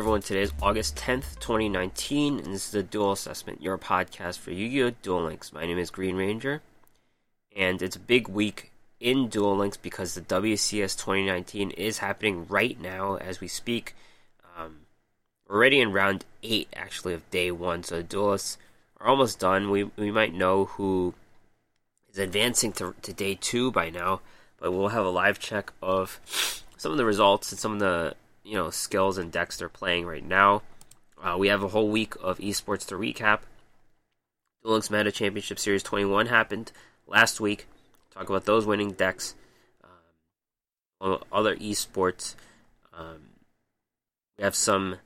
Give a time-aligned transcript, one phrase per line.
[0.00, 4.50] Everyone, today is August 10th, 2019, and this is the Duel Assessment, your podcast for
[4.50, 4.92] Yu-Gi-Oh!
[5.02, 5.52] Duel Links.
[5.52, 6.60] My name is GreenRanger,
[7.54, 12.80] and it's a big week in Duel Links because the WCS 2019 is happening right
[12.80, 13.94] now as we speak.
[14.56, 14.86] Um,
[15.50, 18.56] already in round 8, actually, of day 1, so the duelists
[19.00, 19.70] are almost done.
[19.70, 21.12] We, we might know who
[22.10, 24.22] is advancing to, to day 2 by now,
[24.58, 26.18] but we'll have a live check of
[26.78, 30.06] some of the results and some of the you know skills and decks they're playing
[30.06, 30.62] right now.
[31.22, 33.40] Uh, we have a whole week of esports to recap.
[34.62, 36.72] Duel Links Meta Championship Series 21 happened
[37.06, 37.66] last week.
[38.10, 39.34] Talk about those winning decks.
[41.00, 42.34] Um, other esports.
[42.92, 43.30] Um,
[44.36, 44.96] we have some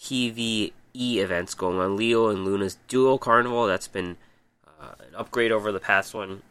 [0.00, 1.96] PVE events going on.
[1.96, 3.66] Leo and Luna's Duel Carnival.
[3.66, 4.16] That's been
[4.66, 6.42] uh, an upgrade over the past one.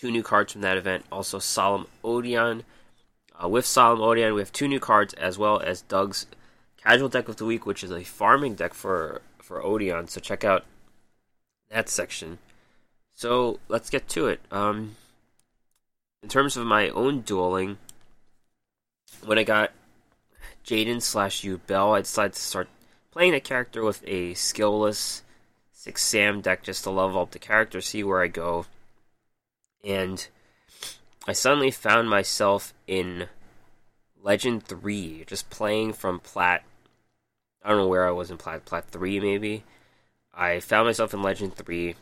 [0.00, 1.04] Two new cards from that event.
[1.10, 2.62] Also, Solemn Odion
[3.42, 6.26] uh, with Solemn Odion, we have two new cards as well as Doug's
[6.76, 10.08] Casual Deck of the Week, which is a farming deck for for Odion.
[10.08, 10.64] So check out
[11.70, 12.38] that section.
[13.14, 14.40] So let's get to it.
[14.50, 14.96] Um,
[16.22, 17.78] in terms of my own dueling,
[19.24, 19.72] when I got
[20.64, 22.68] Jaden slash Yubel, I decided to start
[23.10, 25.22] playing a character with a skillless
[25.72, 28.66] six Sam deck just to level up the character, see where I go.
[29.84, 30.26] And
[31.26, 33.28] I suddenly found myself in
[34.22, 36.62] Legend 3, just playing from Plat.
[37.64, 39.64] I don't know where I was in Plat, Plat 3 maybe.
[40.32, 41.94] I found myself in Legend 3,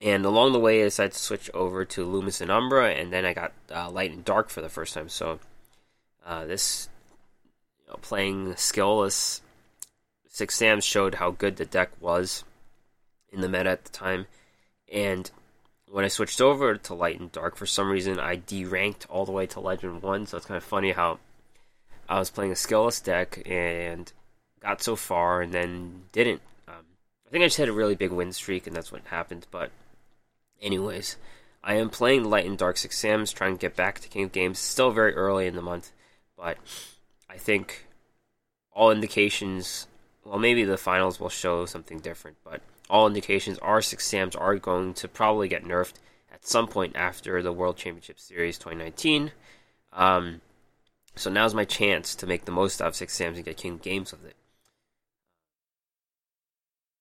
[0.00, 3.24] and along the way I decided to switch over to Lumis and Umbra, and then
[3.24, 5.08] I got uh, Light and Dark for the first time.
[5.08, 5.38] So
[6.24, 6.88] uh, this
[7.82, 9.40] you know, playing skillless
[10.34, 12.42] Six Sams showed how good the deck was
[13.30, 14.26] in the meta at the time,
[14.92, 15.30] and
[15.94, 19.30] when I switched over to Light and Dark, for some reason I deranked all the
[19.30, 21.20] way to Legend 1, so it's kind of funny how
[22.08, 24.12] I was playing a skillless deck and
[24.58, 26.42] got so far and then didn't.
[26.66, 26.84] Um,
[27.28, 29.70] I think I just had a really big win streak and that's what happened, but
[30.60, 31.16] anyways,
[31.62, 34.32] I am playing Light and Dark Six Sams, trying to get back to King of
[34.32, 34.58] Games.
[34.58, 35.92] Still very early in the month,
[36.36, 36.58] but
[37.30, 37.86] I think
[38.72, 39.86] all indications,
[40.24, 44.56] well, maybe the finals will show something different, but all indications are Six Sams are
[44.56, 45.94] going to probably get nerfed
[46.32, 49.32] at some point after the World Championship Series 2019.
[49.92, 50.40] Um,
[51.16, 53.78] so now's my chance to make the most out of Six Sams and get King
[53.78, 54.36] Games with it.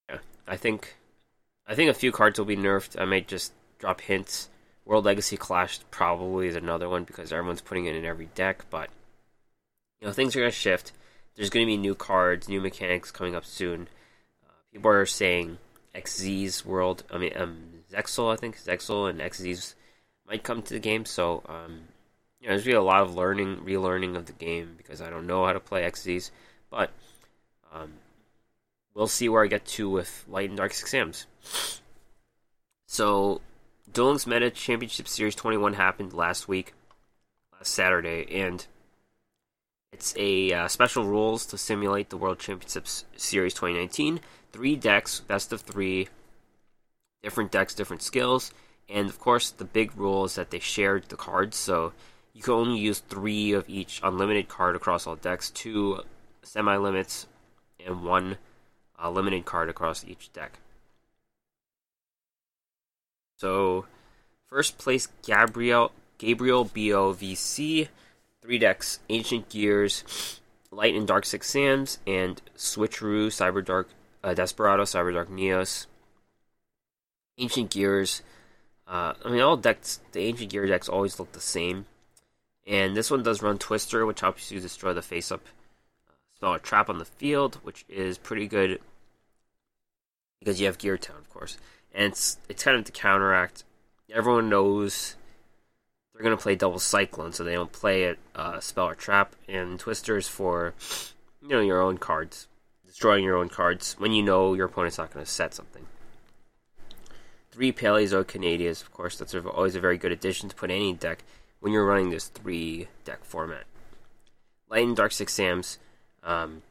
[0.10, 0.96] Yeah, I think
[1.68, 3.00] I think a few cards will be nerfed.
[3.00, 4.50] I might just drop hints.
[4.86, 8.90] World Legacy Clash probably is another one because everyone's putting it in every deck, but
[10.00, 10.92] you know things are gonna shift.
[11.36, 13.88] There's gonna be new cards, new mechanics coming up soon.
[14.46, 15.58] Uh, people are saying
[15.96, 17.04] Xyz world.
[17.12, 17.58] I mean, um,
[17.92, 19.76] Zexal, I think Zexal and Xyz
[20.28, 21.06] might come to the game.
[21.06, 21.82] So, um,
[22.40, 25.28] you know, there's really a lot of learning, relearning of the game because I don't
[25.28, 26.32] know how to play Xyz.
[26.70, 26.92] But
[27.72, 27.94] um,
[28.94, 31.28] we'll see where I get to with Light and Dark Exams.
[32.88, 33.42] So,
[33.92, 36.74] Duel Links Meta Championship Series 21 happened last week,
[37.52, 38.66] last Saturday, and
[39.92, 44.20] it's a uh, special rules to simulate the World Championships Series 2019
[44.54, 46.08] three decks, best of three,
[47.22, 48.54] different decks, different skills,
[48.88, 51.92] and of course the big rule is that they shared the cards, so
[52.34, 56.02] you can only use three of each unlimited card across all decks, two
[56.44, 57.28] semi limits,
[57.86, 58.38] and one
[59.04, 60.60] uh, limited card across each deck.
[63.38, 63.86] So,
[64.48, 67.90] first place Gabriel Gabriel BOVC,
[68.42, 70.40] three decks, Ancient Gears,
[70.72, 73.90] Light and Dark Six Sams, and Switcheroo Cyber Dark
[74.24, 75.88] uh, Desperado, Cyberdark Neos,
[77.38, 78.22] Ancient Gears.
[78.88, 81.86] Uh, I mean, all decks, the Ancient Gear decks always look the same.
[82.66, 85.42] And this one does run Twister, which helps you destroy the face up
[86.08, 88.80] uh, spell a trap on the field, which is pretty good
[90.40, 91.58] because you have Gear Town, of course.
[91.94, 93.64] And it's, it's kind of to counteract.
[94.14, 95.16] Everyone knows
[96.14, 99.36] they're going to play Double Cyclone, so they don't play it uh, spell or trap.
[99.48, 100.74] And Twisters for,
[101.42, 102.48] you know, your own cards
[102.94, 105.88] destroying your own cards when you know your opponent's not going to set something.
[107.50, 111.24] Three Paleozoic of course, that's always a very good addition to put any deck
[111.60, 113.64] when you're running this three deck format.
[114.70, 115.80] Light and Dark Six Sams.
[116.22, 116.62] Um,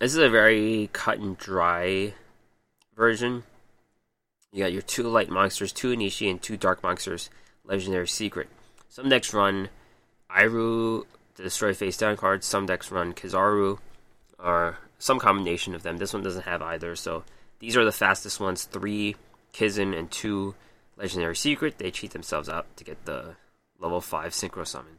[0.00, 2.14] this is a very cut and dry
[2.96, 3.42] version.
[4.50, 7.28] You got your two light monsters, two Enishi, and two dark monsters,
[7.64, 8.48] Legendary Secret.
[8.88, 9.68] Some decks run
[10.30, 11.04] Irou
[11.34, 13.78] to destroy face down cards, some decks run Kizaru
[14.38, 15.96] or some combination of them.
[15.96, 17.24] This one doesn't have either, so
[17.60, 19.16] these are the fastest ones: three
[19.52, 20.54] Kizan and two
[20.96, 21.78] Legendary Secret.
[21.78, 23.36] They cheat themselves out to get the
[23.78, 24.98] level five Synchro Summon.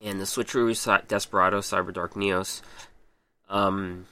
[0.00, 2.60] and the Switcheroo Desperado Cyber Dark Neos.
[3.48, 4.06] Um,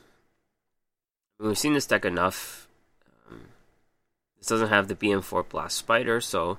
[1.38, 2.68] we've seen this deck enough.
[3.28, 3.40] Um,
[4.38, 6.58] this doesn't have the BM4 Blast Spider, so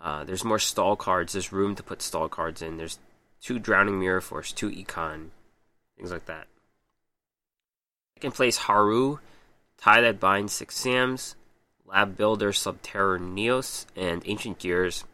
[0.00, 1.32] uh, there's more stall cards.
[1.32, 2.76] There's room to put stall cards in.
[2.76, 2.98] There's
[3.40, 5.28] two Drowning Mirror Force, two Econ,
[5.96, 6.46] things like that.
[8.24, 9.18] Second place, Haru,
[9.76, 11.36] Tie That Binds, Six Sams,
[11.84, 15.04] Lab Builder, Subterror Neos, and Ancient Gears.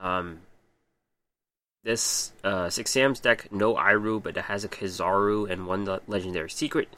[0.00, 0.38] Um,
[1.82, 6.48] this uh, Six Sam's deck, no Irou, but it has a Kizaru and one legendary
[6.48, 6.90] secret.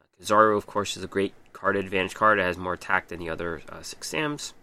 [0.00, 2.38] Uh, Kizaru, of course, is a great card advantage card.
[2.38, 4.54] It has more attack than the other uh, Six Sams.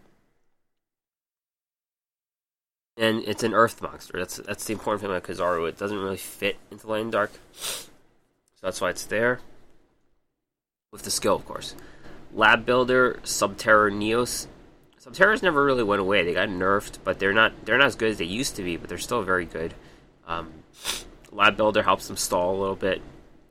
[2.95, 4.17] And it's an Earth monster.
[4.17, 5.67] That's that's the important thing about Kizaru.
[5.67, 7.89] It doesn't really fit into Light and Dark, so
[8.61, 9.41] that's why it's there.
[10.97, 11.75] With the skill, of course.
[12.33, 14.47] Lab Builder, Subterror Neos,
[14.99, 16.23] Subterrors never really went away.
[16.23, 18.77] They got nerfed, but they're not they're not as good as they used to be.
[18.77, 19.75] But they're still very good.
[20.25, 20.51] Um,
[21.31, 23.03] Lab Builder helps them stall a little bit.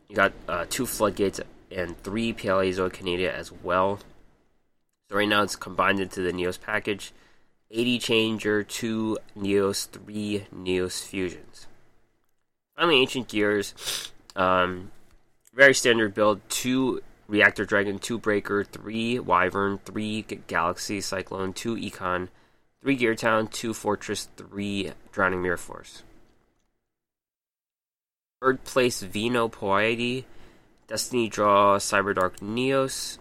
[0.08, 1.40] You got uh, two Floodgates
[1.70, 4.00] and three Paleozoic Canadia as well.
[5.08, 7.12] So right now it's combined into the Neos package.
[7.70, 11.66] 80 Changer, 2 Neos, 3 Neos Fusions.
[12.76, 14.12] Finally, Ancient Gears.
[14.36, 14.92] Um,
[15.52, 16.40] very standard build.
[16.48, 22.28] 2 Reactor Dragon, 2 Breaker, 3 Wyvern, 3 Galaxy Cyclone, 2 Econ,
[22.82, 26.02] 3 Gear Town, 2 Fortress, 3 Drowning Mirror Force.
[28.40, 30.26] Third place Vino Poiety,
[30.86, 33.18] Destiny Draw Cyberdark Neos,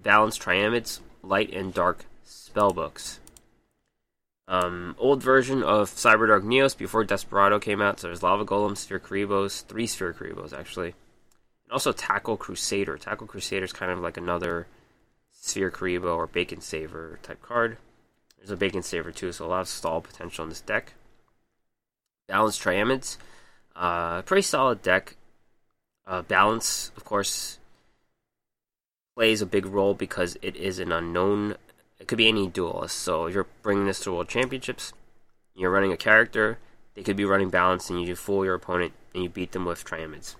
[0.00, 3.18] Balance Triamids, Light and Dark Spellbooks.
[4.46, 9.00] Um, old version of Cyberdark Neos before Desperado came out, so there's Lava Golem, Sphere
[9.00, 10.94] Kuribohs, three Sphere Kuribohs actually
[11.72, 12.98] also Tackle Crusader.
[12.98, 14.66] Tackle Crusader is kind of like another
[15.32, 17.78] Sphere Kuriboh or Bacon Saver type card.
[18.36, 20.94] There's a Bacon Saver too, so a lot of stall potential in this deck.
[22.28, 23.16] Balance Triamids.
[23.74, 25.16] Uh, pretty solid deck.
[26.06, 27.58] Uh, balance, of course,
[29.14, 31.56] plays a big role because it is an unknown.
[31.98, 32.96] It could be any duelist.
[32.96, 34.92] So if you're bringing this to World Championships,
[35.54, 36.58] you're running a character,
[36.94, 39.84] they could be running balance, and you fool your opponent and you beat them with
[39.84, 40.34] Triamids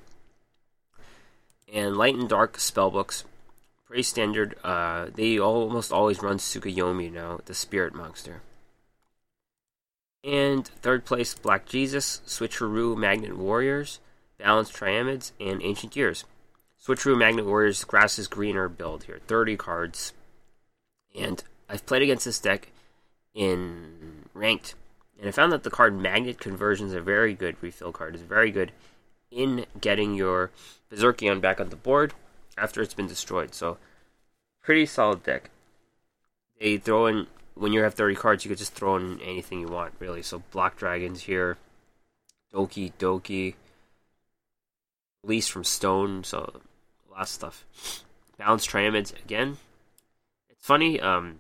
[1.72, 3.24] and light and dark spellbooks.
[3.86, 4.56] Pretty standard.
[4.62, 8.42] Uh, they almost always run Tsukuyomi now, the spirit monster.
[10.22, 13.98] And third place, Black Jesus, Switcheroo Magnet Warriors,
[14.38, 16.24] Balanced Triamids, and Ancient Gears.
[16.80, 20.12] Switcheroo Magnet Warriors, Grass is Greener build here, 30 cards.
[21.14, 22.68] And I've played against this deck
[23.34, 24.74] in ranked,
[25.18, 28.14] and I found that the card Magnet Conversion is a very good refill card.
[28.14, 28.72] It's very good
[29.30, 30.50] in getting your
[30.92, 32.12] Berserkion back on the board
[32.58, 33.54] after it's been destroyed.
[33.54, 33.78] So,
[34.62, 35.50] pretty solid deck.
[36.60, 39.68] They throw in, when you have 30 cards, you could just throw in anything you
[39.68, 40.22] want, really.
[40.22, 41.56] So, Black Dragons here,
[42.52, 43.54] Doki Doki,
[45.24, 46.60] Release from Stone, so
[47.08, 47.64] a lot of stuff.
[48.38, 49.56] Balance Triamids again.
[50.50, 51.38] It's funny, um,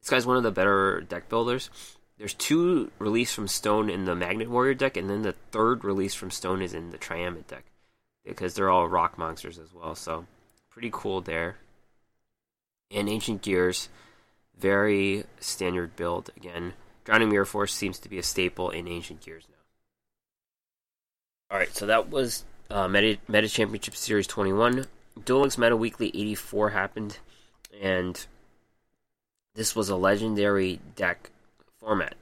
[0.00, 1.70] this guy's one of the better deck builders
[2.18, 6.14] there's two release from Stone in the Magnet Warrior deck, and then the third release
[6.14, 7.64] from Stone is in the Triamid deck
[8.24, 9.94] because they're all rock monsters as well.
[9.94, 10.26] So
[10.70, 11.56] pretty cool there.
[12.90, 13.88] And Ancient Gears,
[14.58, 16.74] very standard build again.
[17.04, 19.54] Drowning Mirror Force seems to be a staple in Ancient Gears now.
[21.50, 24.86] All right, so that was uh, Meta, Meta Championship Series 21.
[25.24, 27.18] Duel Meta Weekly 84 happened,
[27.80, 28.26] and
[29.54, 31.30] this was a legendary deck
[31.78, 32.14] format.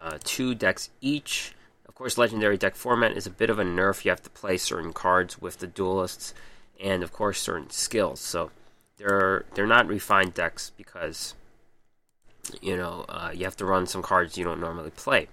[0.00, 1.52] Uh, two decks each.
[1.90, 4.04] Of course, legendary deck format is a bit of a nerf.
[4.04, 6.32] You have to play certain cards with the duelists,
[6.80, 8.20] and of course, certain skills.
[8.20, 8.52] So
[8.96, 11.34] they're they're not refined decks because
[12.62, 15.26] you know uh, you have to run some cards you don't normally play.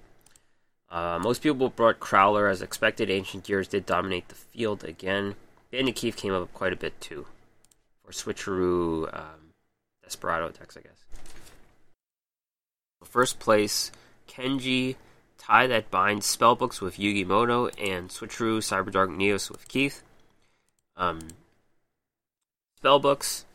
[0.89, 3.11] Uh, most people brought Crowler as expected.
[3.11, 5.35] Ancient Gears did dominate the field again.
[5.69, 7.27] Bandit came up quite a bit too
[8.03, 9.53] for switcheroo um,
[10.03, 11.05] Desperado decks, I guess.
[13.03, 13.91] First place,
[14.27, 14.95] Kenji,
[15.47, 20.03] Tie That Binds Spellbooks with Yugi Muto, and Switcheroo Cyberdark Neos with Keith.
[20.97, 21.19] Um,
[22.83, 23.45] spellbooks.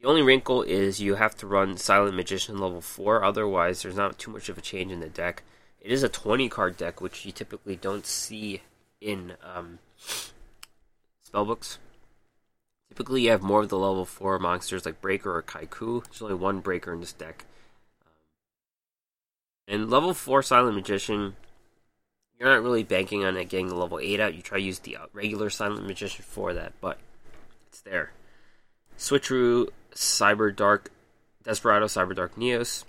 [0.00, 4.18] The only wrinkle is you have to run Silent Magician level 4, otherwise, there's not
[4.18, 5.42] too much of a change in the deck.
[5.78, 8.62] It is a 20 card deck, which you typically don't see
[9.02, 9.80] in um,
[11.22, 11.76] spellbooks.
[12.88, 16.02] Typically, you have more of the level 4 monsters like Breaker or Kaiku.
[16.04, 17.44] There's only one Breaker in this deck.
[19.66, 21.36] And level 4 Silent Magician,
[22.38, 24.34] you're not really banking on it getting the level 8 out.
[24.34, 26.98] You try to use the uh, regular Silent Magician for that, but
[27.68, 28.12] it's there.
[28.98, 30.90] Switcheroo, Cyber Dark,
[31.42, 32.84] Desperado, Cyber Dark Neos.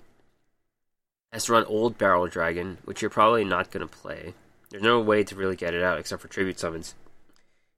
[1.32, 4.34] has to run Old Barrel Dragon, which you're probably not going to play.
[4.70, 6.96] There's no way to really get it out except for tribute summons.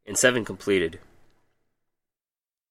[0.06, 1.00] And 7 completed.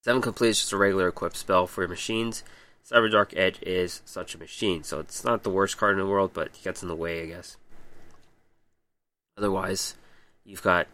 [0.02, 2.42] 7 complete is just a regular equipped spell for your machines.
[2.90, 6.30] Cyberdark Edge is such a machine, so it's not the worst card in the world,
[6.32, 7.56] but it gets in the way, I guess.
[9.36, 9.96] Otherwise,
[10.44, 10.86] you've got.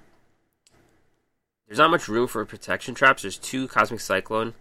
[1.67, 3.23] There's not much room for protection traps.
[3.23, 4.55] There's two Cosmic Cyclone,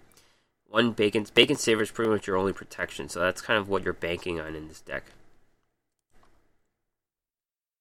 [0.67, 1.25] one Bacon.
[1.33, 4.41] Bacon Saver is pretty much your only protection, so that's kind of what you're banking
[4.41, 5.05] on in this deck.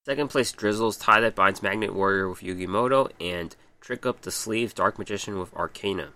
[0.07, 4.31] Second place Drizzles tie that binds Magnet Warrior with Yugi Muto and Trick Up the
[4.31, 6.09] Sleeve Dark Magician with Arkana.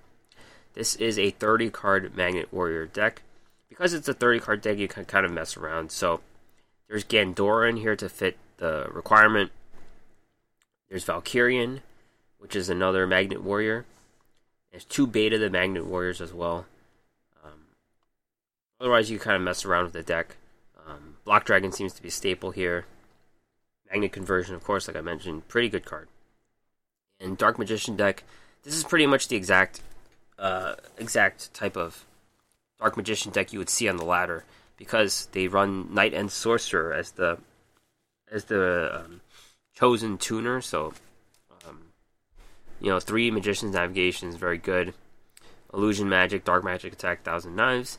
[0.75, 3.23] This is a 30 card Magnet Warrior deck.
[3.69, 5.91] Because it's a 30 card deck, you can kind of mess around.
[5.91, 6.21] So
[6.89, 9.51] there's Gandora in here to fit the requirement.
[10.89, 11.81] There's Valkyrion,
[12.39, 13.85] which is another Magnet Warrior.
[14.71, 16.67] There's two Beta the Magnet Warriors as well.
[17.45, 17.67] Um,
[18.81, 20.37] otherwise, you kind of mess around with the deck.
[20.87, 22.85] Um, Block Dragon seems to be staple here.
[23.91, 26.09] Magnet Conversion, of course, like I mentioned, pretty good card.
[27.21, 28.25] And Dark Magician deck,
[28.65, 29.81] this is pretty much the exact
[30.39, 32.05] uh, exact type of
[32.79, 34.45] Dark Magician deck you would see on the ladder
[34.77, 37.39] because they run Knight and Sorcerer as the
[38.31, 39.21] as the um,
[39.75, 40.61] chosen tuner.
[40.61, 40.93] So,
[41.67, 41.85] um,
[42.81, 44.95] you know, three Magician's Navigation is very good.
[45.73, 47.99] Illusion Magic, Dark Magic Attack, Thousand Knives,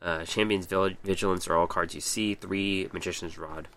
[0.00, 2.34] uh, Champion's Vigilance are all cards you see.
[2.34, 3.68] Three Magician's Rod.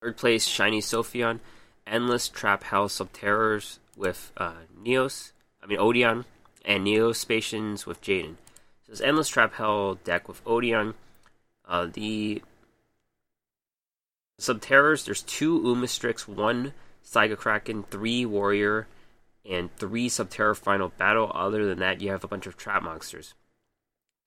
[0.00, 1.38] Third place, Shiny Sophion,
[1.86, 5.30] Endless Trap House of Terrors with uh, Neos,
[5.62, 6.24] I mean Odion,
[6.64, 8.36] and Neospacians with Jaden.
[8.86, 10.94] So it's Endless Trap Hell deck with Odion.
[11.66, 12.42] Uh, the
[14.40, 16.72] Subterrors, there's two Umastryx, one
[17.04, 18.88] Stygokraken, three Warrior,
[19.48, 21.30] and three Subterror Final Battle.
[21.34, 23.34] Other than that, you have a bunch of trap monsters.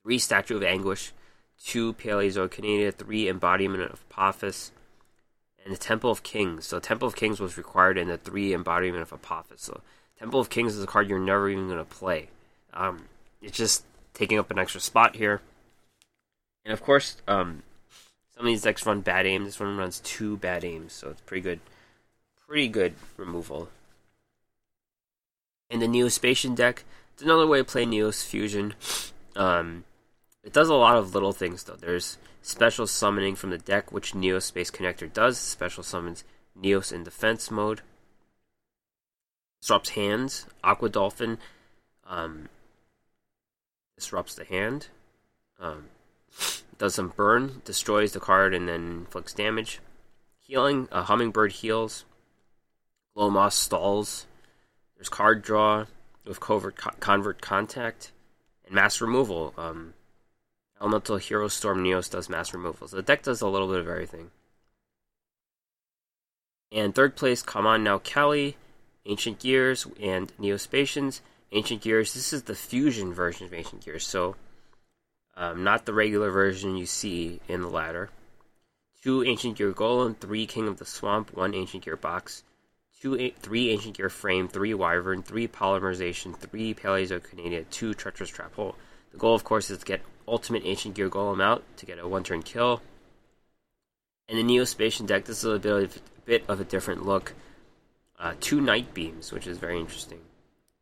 [0.04, 1.12] Three Statue of Anguish,
[1.62, 4.72] two Paleozoic three Embodiment of Apophis,
[5.64, 6.66] and the Temple of Kings.
[6.66, 9.62] So Temple of Kings was required in the three embodiment of Apophis.
[9.62, 9.82] So
[10.20, 12.30] Temple of Kings is a card you're never even going to play.
[12.74, 13.06] Um,
[13.42, 15.42] it's just taking up an extra spot here.
[16.64, 17.64] And of course, um,
[18.36, 19.44] some of these decks run bad aim.
[19.44, 21.60] This one runs two bad aims, so it's pretty good.
[22.48, 23.70] Pretty good removal.
[25.70, 28.74] And the Neospacian deck, it's another way to play Neos Fusion.
[29.36, 29.84] Um,
[30.44, 31.76] it does a lot of little things though.
[31.76, 35.38] There's special summoning from the deck, which Neos Space Connector does.
[35.38, 36.24] Special summons
[36.60, 37.82] Neos in defense mode.
[39.66, 40.46] Disrupts hands.
[40.64, 41.40] Aqua Dolphin
[42.06, 42.50] um,
[43.98, 44.90] disrupts the hand.
[45.60, 45.86] Um,
[46.78, 49.80] does some burn, destroys the card, and then inflicts damage.
[50.38, 50.88] Healing.
[50.92, 52.06] A Hummingbird heals.
[53.16, 54.28] Glow Moss stalls.
[54.98, 55.86] There's card draw
[56.26, 58.12] with covert co- convert contact
[58.66, 59.52] and mass removal.
[59.58, 59.96] Um,
[60.80, 62.88] Elemental Hero Storm Neos does mass removal.
[62.88, 64.30] So the deck does a little bit of everything.
[66.72, 68.58] And third place, come on now, Kelly,
[69.06, 71.22] Ancient Gears, and Neospacians.
[71.52, 74.36] Ancient Gears, this is the fusion version of Ancient Gears, so
[75.38, 78.10] um, not the regular version you see in the ladder.
[79.04, 82.44] Two Ancient Gear Golem, three King of the Swamp, one Ancient Gear Box,
[83.00, 88.76] two, three Ancient Gear Frame, three Wyvern, three Polymerization, three Paleozoic two Treacherous Trap Hole.
[89.12, 92.08] The goal, of course, is to get Ultimate Ancient Gear Golem out to get a
[92.08, 92.82] one turn kill.
[94.28, 97.34] And the Neospacian deck, this is a bit of, a bit of a different look.
[98.20, 100.22] Uh, two Night Beams, which is very interesting.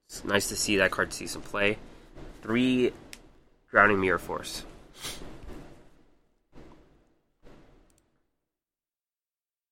[0.08, 1.78] It's nice to see that card see some play.
[2.42, 2.92] Three
[3.72, 4.64] Drowning Mirror Force.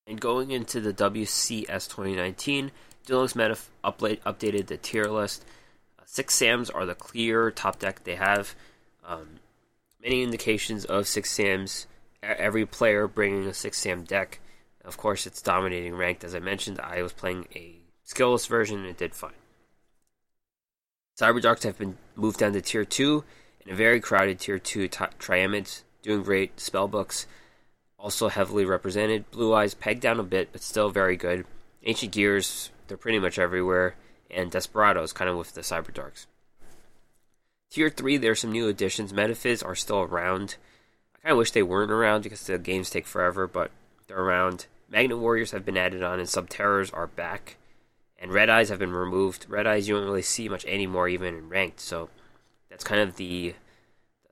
[0.06, 2.72] And going into the WCS 2019,
[3.06, 5.44] Duel Links Meta upla- updated the tier list.
[5.98, 8.54] Uh, six Sams are the clear top deck they have.
[9.06, 9.36] Um,
[10.02, 11.86] many indications of six Sams.
[12.22, 14.40] Every player bringing a six Sam deck.
[14.84, 16.24] Of course, it's dominating ranked.
[16.24, 19.32] As I mentioned, I was playing a skillless version and it did fine.
[21.18, 23.22] Cyberdarks have been moved down to tier 2
[23.64, 26.56] in a very crowded tier 2 t- Triamids, doing great.
[26.56, 27.26] Spellbooks
[27.98, 29.30] also heavily represented.
[29.30, 31.44] Blue Eyes pegged down a bit, but still very good.
[31.84, 33.94] Ancient Gears, they're pretty much everywhere.
[34.30, 36.26] And Desperados, kind of with the Cyberdarks.
[37.70, 39.12] Tier 3, there's some new additions.
[39.12, 40.56] Metaphys are still around.
[41.14, 43.70] I kind of wish they weren't around because the games take forever, but
[44.08, 44.66] they're around.
[44.92, 47.56] Magnet Warriors have been added on, and Subterrors are back.
[48.18, 49.46] And Red Eyes have been removed.
[49.48, 51.80] Red Eyes you don't really see much anymore, even in ranked.
[51.80, 52.10] So
[52.68, 53.54] that's kind of the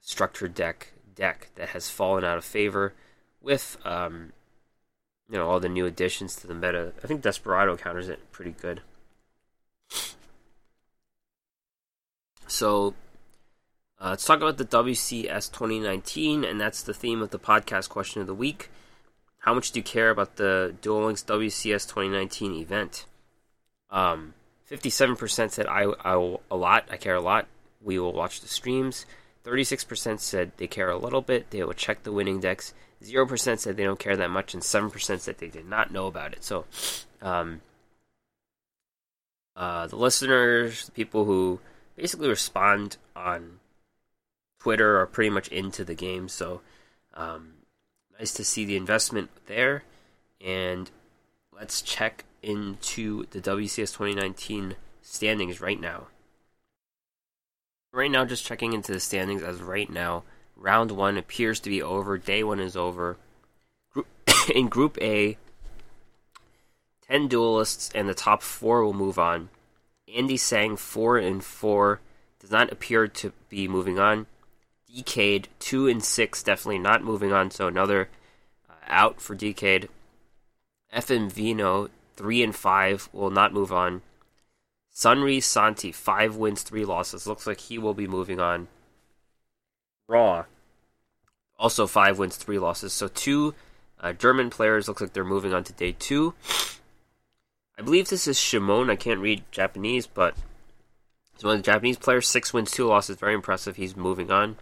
[0.00, 2.94] structured deck deck that has fallen out of favor
[3.40, 4.32] with um,
[5.30, 6.92] you know all the new additions to the meta.
[7.02, 8.82] I think Desperado counters it pretty good.
[12.46, 12.94] So
[14.00, 18.20] Uh, let's talk about the WCS 2019, and that's the theme of the podcast question
[18.22, 18.70] of the week.
[19.40, 23.06] How much do you care about the Duel Links WCS 2019 event?
[23.90, 24.34] Um,
[24.70, 27.46] 57% said I, I a lot, I care a lot.
[27.82, 29.06] We will watch the streams.
[29.44, 31.50] 36% said they care a little bit.
[31.50, 32.74] They will check the winning decks.
[33.02, 36.34] 0% said they don't care that much, and 7% said they did not know about
[36.34, 36.44] it.
[36.44, 36.66] So,
[37.22, 37.62] um,
[39.56, 41.60] uh, the listeners, the people who
[41.96, 43.60] basically respond on
[44.60, 46.28] Twitter, are pretty much into the game.
[46.28, 46.60] So,
[47.14, 47.54] um,
[48.20, 49.82] nice to see the investment there.
[50.44, 50.90] And
[51.52, 56.08] let's check into the WCS 2019 standings right now.
[57.92, 60.22] Right now, just checking into the standings as right now,
[60.54, 62.18] round one appears to be over.
[62.18, 63.16] Day one is over.
[64.54, 65.38] In Group A,
[67.08, 69.48] 10 duelists and the top four will move on.
[70.14, 72.00] Andy Sang 4 and 4
[72.38, 74.26] does not appear to be moving on.
[74.94, 78.08] Decade 2 and 6 definitely not moving on, so another
[78.68, 79.88] uh, out for Decade.
[80.94, 84.02] FM Vino 3 and 5 will not move on.
[84.94, 87.26] Sunri Santi, 5 wins, 3 losses.
[87.26, 88.68] Looks like he will be moving on.
[90.08, 90.44] Raw,
[91.58, 92.92] also 5 wins, 3 losses.
[92.92, 93.54] So, two
[94.00, 96.34] uh, German players looks like they're moving on to day 2.
[97.78, 98.90] I believe this is Shimon.
[98.90, 100.34] I can't read Japanese, but
[101.34, 102.26] he's one of the Japanese players.
[102.28, 103.16] 6 wins, 2 losses.
[103.16, 103.76] Very impressive.
[103.76, 104.56] He's moving on.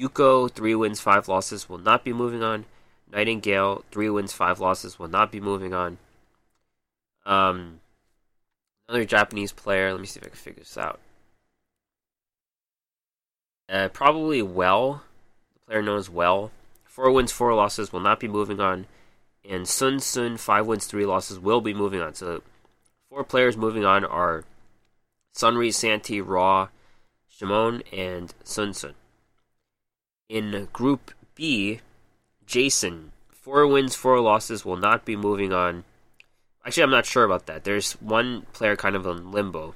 [0.00, 2.64] Yuko, 3 wins, 5 losses, will not be moving on.
[3.12, 5.98] Nightingale, 3 wins, 5 losses, will not be moving on.
[7.26, 7.80] Um,
[8.88, 9.92] another Japanese player.
[9.92, 11.00] Let me see if I can figure this out.
[13.68, 15.02] Uh, probably Well,
[15.54, 16.50] the player known as Well.
[16.84, 18.86] Four wins, four losses will not be moving on,
[19.48, 22.14] and Sun Sun five wins, three losses will be moving on.
[22.14, 22.42] So,
[23.08, 24.44] four players moving on are
[25.34, 26.68] Sunri, Santi, Raw,
[27.28, 28.94] Shimon, and Sun Sun.
[30.30, 31.80] In Group B,
[32.46, 35.82] Jason four wins, four losses will not be moving on.
[36.64, 37.64] Actually, I'm not sure about that.
[37.64, 39.74] There's one player kind of in limbo.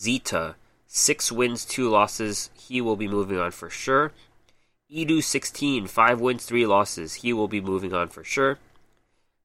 [0.00, 0.56] Zeta,
[0.88, 2.50] six wins, two losses.
[2.54, 4.10] He will be moving on for sure.
[4.92, 7.14] Edu 16, five wins, three losses.
[7.14, 8.58] He will be moving on for sure.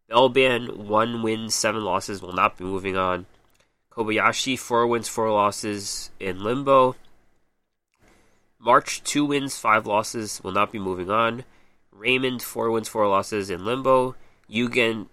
[0.09, 3.27] Belban, one win, seven losses, will not be moving on.
[3.91, 6.95] Kobayashi, four wins, four losses in limbo.
[8.63, 11.43] March, two wins, five losses, will not be moving on.
[11.91, 14.15] Raymond, four wins, four losses in limbo.
[14.49, 15.07] Yugen,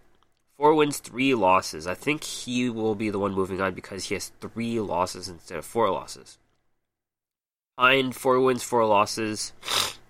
[0.59, 1.87] Four wins, three losses.
[1.87, 5.59] I think he will be the one moving on because he has three losses instead
[5.59, 6.37] of four losses.
[7.77, 9.53] Pine, four wins, four losses.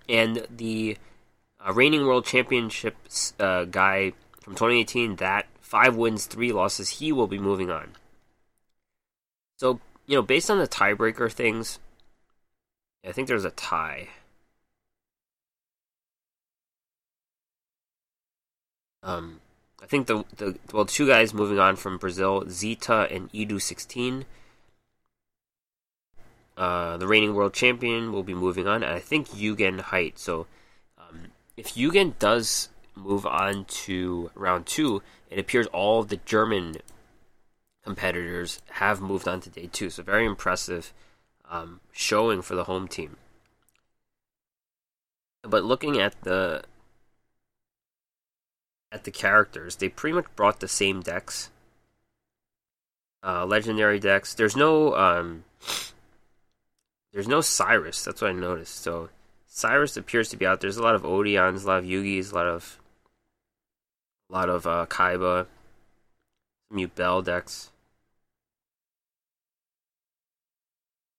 [0.09, 0.97] And the
[1.61, 7.27] uh, reigning world championships uh, guy from 2018, that five wins, three losses, he will
[7.27, 7.91] be moving on.
[9.59, 11.79] So, you know, based on the tiebreaker things,
[13.07, 14.09] I think there's a tie.
[19.03, 19.41] Um,
[19.83, 24.25] I think the the well two guys moving on from Brazil, Zita and Edu sixteen.
[26.57, 30.19] Uh, the reigning world champion will be moving on, and I think Yugen Height.
[30.19, 30.47] So,
[30.99, 36.79] um, if Yugen does move on to round two, it appears all the German
[37.85, 39.89] competitors have moved on to day two.
[39.89, 40.93] So, very impressive
[41.51, 43.17] um, showing for the home team.
[45.43, 46.65] But looking at the
[48.91, 51.51] at the characters, they pretty much brought the same decks.
[53.23, 54.35] Uh, legendary decks.
[54.35, 55.45] There's no um,
[57.13, 58.05] there's no Cyrus.
[58.05, 58.83] That's what I noticed.
[58.83, 59.11] So
[59.47, 60.61] Cyrus appears to be out.
[60.61, 62.79] There's a lot of Odions, a lot of Yugis, a lot of
[64.31, 65.47] a lot of uh, Kaiba,
[66.69, 67.71] some Yubel decks.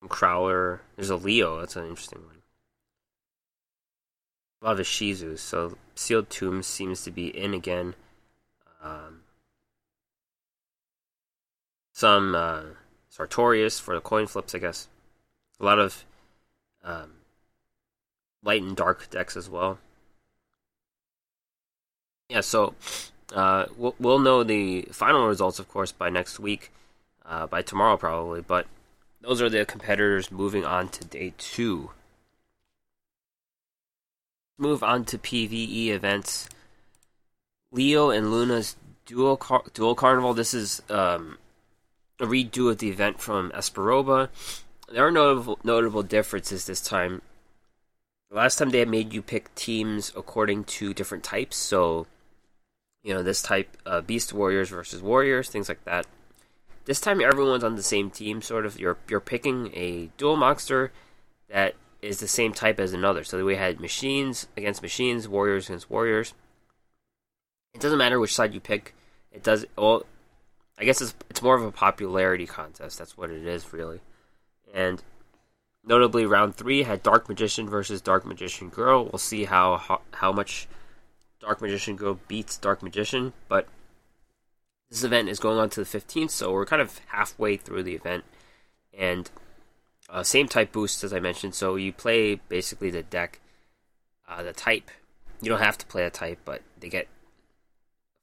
[0.08, 0.80] Crowler.
[0.96, 1.60] There's a Leo.
[1.60, 2.40] That's an interesting one
[4.62, 7.96] a lot of Shizus, so Sealed Tomb seems to be in again.
[8.84, 9.22] Um,
[11.94, 12.62] some uh,
[13.10, 14.88] Sartorius for the coin flips, I guess.
[15.60, 16.06] A lot of
[16.84, 17.12] um,
[18.44, 19.80] light and dark decks as well.
[22.30, 22.76] Yeah, so
[23.34, 26.72] uh, we'll, we'll know the final results, of course, by next week,
[27.26, 28.42] uh, by tomorrow probably.
[28.42, 28.68] But
[29.22, 31.92] those are the competitors moving on to day two
[34.60, 36.50] move on to PVE events.
[37.72, 40.34] Leo and Luna's duel car- duel carnival.
[40.34, 41.38] This is um,
[42.20, 44.30] a redo of the event from Esperoba.
[44.92, 47.22] There are notable notable differences this time.
[48.32, 52.06] Last time they made you pick teams according to different types, so
[53.04, 56.06] you know this type uh, Beast Warriors versus Warriors, things like that.
[56.86, 58.80] This time everyone's on the same team, sort of.
[58.80, 60.92] You're you're picking a duel monster
[61.50, 63.24] that is the same type as another.
[63.24, 66.34] So we had machines against machines, warriors against warriors.
[67.74, 68.96] It doesn't matter which side you pick.
[69.32, 70.06] It does well.
[70.78, 72.98] I guess it's it's more of a popularity contest.
[72.98, 74.00] That's what it is really.
[74.74, 75.04] And
[75.84, 79.06] notably, round three had Dark Magician versus Dark Magician Girl.
[79.06, 80.68] We'll see how how, how much
[81.39, 83.68] Dark Magician Girl beats Dark Magician, but
[84.89, 87.95] this event is going on to the 15th, so we're kind of halfway through the
[87.95, 88.23] event.
[88.97, 89.30] And
[90.10, 93.39] uh, same type boosts as I mentioned, so you play basically the deck,
[94.28, 94.89] uh, the type.
[95.41, 97.08] You don't have to play a type, but they get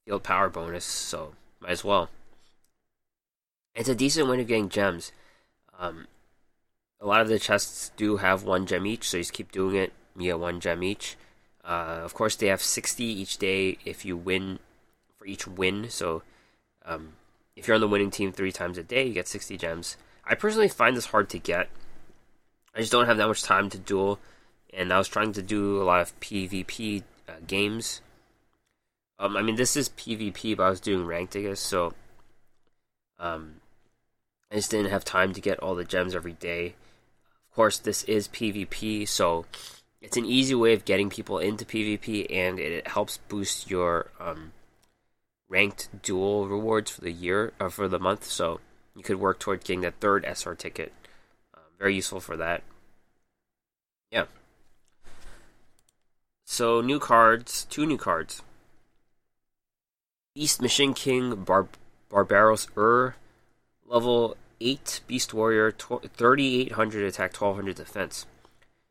[0.05, 2.11] field power bonus, so might as well.
[3.75, 5.13] It's a decent way of getting gems.
[5.79, 6.07] Um,
[7.01, 9.77] a lot of the chests do have one gem each, so you just keep doing
[9.77, 9.93] it.
[10.17, 11.17] You get one gem each.
[11.65, 14.61] Uh, of course, they have 60 each day if you win
[15.19, 15.91] for each win.
[15.91, 16.23] So,
[16.87, 17.13] um,
[17.57, 19.97] if you're on the winning team three times a day, you get 60 gems.
[20.25, 21.69] I personally find this hard to get.
[22.75, 24.19] I just don't have that much time to duel,
[24.73, 28.03] and I was trying to do a lot of PvP uh, games.
[29.19, 31.95] Um, I mean, this is PvP, but I was doing ranked, I guess, so
[33.19, 33.57] um,
[34.51, 36.75] I just didn't have time to get all the gems every day.
[37.49, 39.47] Of course, this is PvP, so
[40.03, 44.53] it's an easy way of getting people into PvP, and it helps boost your um,
[45.49, 48.25] ranked duel rewards for the year or for the month.
[48.25, 48.61] So
[48.95, 50.93] you could work toward getting that third SR ticket.
[51.55, 52.63] Uh, very useful for that.
[54.11, 54.25] Yeah.
[56.45, 58.43] So new cards, two new cards.
[60.35, 61.69] Beast Machine King Bar-
[62.11, 63.17] Barbaros Ur,
[63.87, 68.27] level 8 Beast Warrior, 3800 attack, 1200 defense.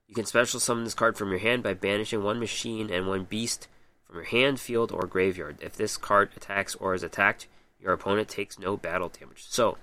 [0.08, 3.24] You can special summon this card from your hand by banishing one machine and one
[3.24, 3.68] beast
[4.06, 5.58] from your hand, field, or graveyard.
[5.62, 7.48] If this card attacks or is attacked,
[7.80, 9.46] your opponent takes no battle damage.
[9.48, 9.78] So,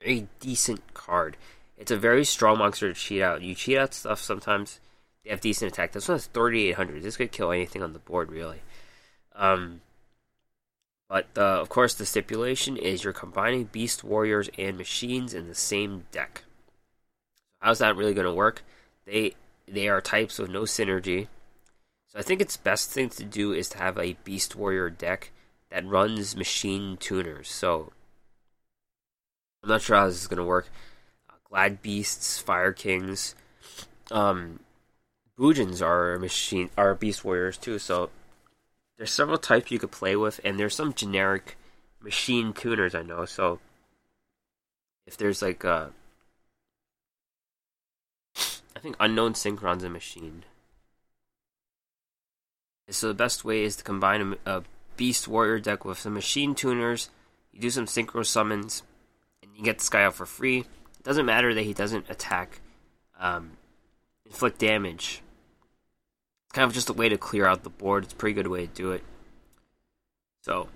[0.00, 1.36] very decent card.
[1.76, 3.42] It's a very strong monster to cheat out.
[3.42, 4.80] You cheat out stuff sometimes,
[5.24, 5.92] they have decent attack.
[5.92, 7.02] This one has 3,800.
[7.02, 8.62] This could kill anything on the board, really.
[9.34, 9.80] Um,
[11.08, 15.54] but uh, of course, the stipulation is you're combining beast warriors and machines in the
[15.54, 16.44] same deck.
[17.60, 18.62] How's that really going to work?
[19.04, 19.34] They
[19.66, 21.28] they are types with no synergy.
[22.16, 25.32] I think its best thing to do is to have a beast warrior deck
[25.70, 27.48] that runs machine tuners.
[27.50, 27.92] So
[29.62, 30.70] I'm not sure how this is going to work.
[31.28, 33.34] Uh, Glad Beasts, Fire Kings,
[34.10, 34.60] um,
[35.38, 37.78] Bujins are machine are beast warriors too.
[37.78, 38.08] So
[38.96, 41.58] there's several types you could play with, and there's some generic
[42.00, 43.26] machine tuners I know.
[43.26, 43.58] So
[45.06, 45.92] if there's like a
[48.74, 50.44] I think Unknown Synchron's a machine.
[52.88, 54.62] So the best way is to combine a, a
[54.96, 57.10] Beast Warrior deck with some machine tuners.
[57.52, 58.82] You do some synchro summons,
[59.42, 60.60] and you get this guy out for free.
[60.60, 62.60] It doesn't matter that he doesn't attack,
[63.18, 63.52] um,
[64.24, 65.22] inflict damage.
[66.46, 68.04] It's kind of just a way to clear out the board.
[68.04, 69.02] It's a pretty good way to do it.
[70.42, 70.68] So,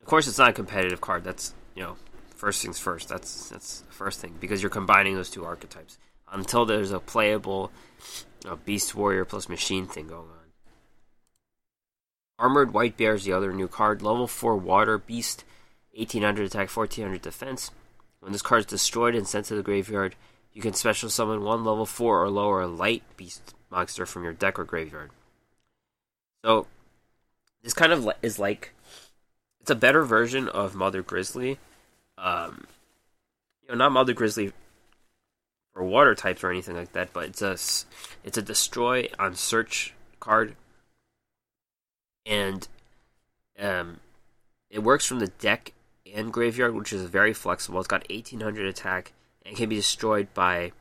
[0.00, 1.24] of course, it's not a competitive card.
[1.24, 1.96] That's you know,
[2.36, 3.08] first things first.
[3.08, 5.98] That's that's the first thing because you're combining those two archetypes
[6.32, 7.72] until there's a playable
[8.46, 10.37] uh, Beast Warrior plus Machine thing going on.
[12.38, 14.00] Armored White Bear is the other new card.
[14.00, 15.44] Level 4 Water Beast,
[15.94, 17.70] 1800 attack, 1400 defense.
[18.20, 20.14] When this card is destroyed and sent to the graveyard,
[20.52, 24.58] you can special summon one level 4 or lower light beast monster from your deck
[24.58, 25.10] or graveyard.
[26.44, 26.66] So,
[27.62, 28.72] this kind of is like.
[29.60, 31.58] It's a better version of Mother Grizzly.
[32.16, 32.66] Um,
[33.62, 34.52] you know, not Mother Grizzly
[35.74, 37.52] or water types or anything like that, but it's a
[38.24, 40.56] it's a destroy on search card,
[42.28, 42.68] and
[43.58, 44.00] um,
[44.70, 45.72] it works from the deck
[46.14, 47.78] and graveyard, which is very flexible.
[47.80, 49.12] It's got 1800 attack
[49.44, 50.72] and can be destroyed by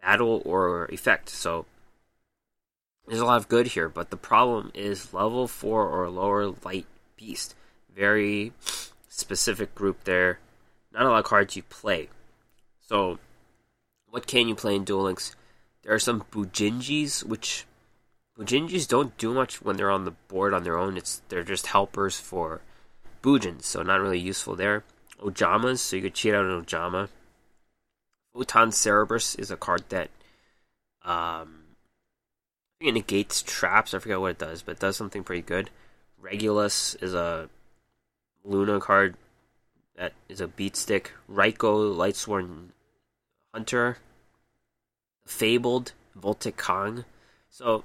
[0.00, 1.28] battle or effect.
[1.28, 1.66] So
[3.06, 6.86] there's a lot of good here, but the problem is level four or lower light
[7.16, 7.54] beast.
[7.94, 8.52] Very
[9.08, 10.38] specific group there.
[10.92, 12.08] Not a lot of cards you play.
[12.80, 13.18] So
[14.08, 15.34] what can you play in Duel Links?
[15.82, 17.66] There are some Bujingis, which
[18.38, 20.96] Bujingis don't do much when they're on the board on their own.
[20.96, 22.60] It's they're just helpers for
[23.22, 24.84] Bujins, so not really useful there.
[25.20, 27.08] Ojamas, so you could cheat out an Ojama.
[28.34, 30.10] Photon Cerberus is a card that
[31.04, 31.60] um,
[32.80, 33.94] it negates traps.
[33.94, 35.70] I forget what it does, but it does something pretty good.
[36.20, 37.48] Regulus is a
[38.42, 39.16] Luna card
[39.96, 41.12] that is a beat stick.
[41.30, 42.70] Ryko Lightsworn
[43.52, 43.98] Hunter,
[45.24, 47.04] Fabled, Voltic Kong.
[47.48, 47.84] So,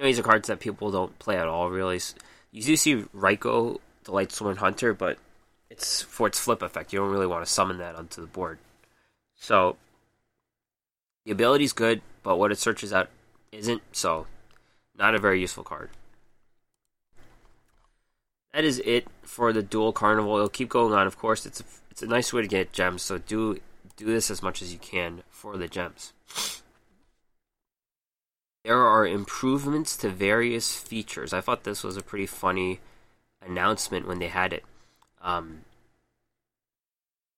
[0.00, 2.00] know, these are cards that people don't play at all, really.
[2.52, 5.18] You do see Ryko, the Lightsworn Hunter, but
[5.68, 6.92] it's for its flip effect.
[6.92, 8.58] You don't really want to summon that onto the board.
[9.36, 9.76] So,
[11.24, 13.08] The ability's good, but what it searches out
[13.52, 14.26] isn't, so
[14.96, 15.90] not a very useful card.
[18.52, 20.34] That is it for the duel carnival.
[20.36, 21.46] It'll keep going on, of course.
[21.46, 23.60] It's a, it's a nice way to get gems, so do
[23.96, 26.12] do this as much as you can for the gems.
[28.64, 31.32] There are improvements to various features.
[31.32, 32.80] I thought this was a pretty funny
[33.40, 34.64] announcement when they had it.
[35.22, 35.60] Um,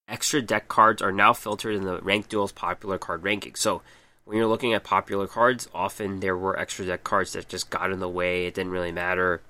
[0.08, 3.54] extra deck cards are now filtered in the Rank Duel's popular card ranking.
[3.54, 3.82] So
[4.24, 7.92] when you're looking at popular cards, often there were extra deck cards that just got
[7.92, 8.46] in the way.
[8.46, 9.42] It didn't really matter.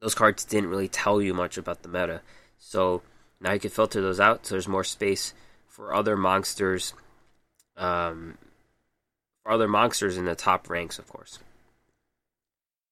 [0.00, 2.20] Those cards didn't really tell you much about the meta.
[2.58, 3.02] So
[3.40, 4.46] now you can filter those out.
[4.46, 5.34] So there's more space
[5.68, 6.94] for other monsters.
[7.76, 8.38] Um,
[9.44, 11.38] for other monsters in the top ranks, of course.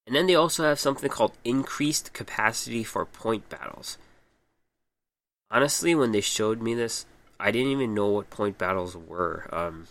[0.07, 3.99] And then they also have something called increased capacity for point battles.
[5.51, 7.07] Honestly, when they showed me this,
[7.41, 9.49] I didn't even know what point battles were.
[9.53, 9.87] Um,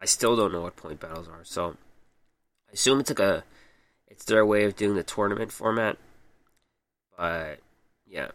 [0.00, 1.44] I still don't know what point battles are.
[1.44, 1.76] So
[2.68, 3.44] I assume it's like a
[4.08, 5.98] it's their way of doing the tournament format.
[7.16, 7.60] But
[8.06, 8.30] yeah.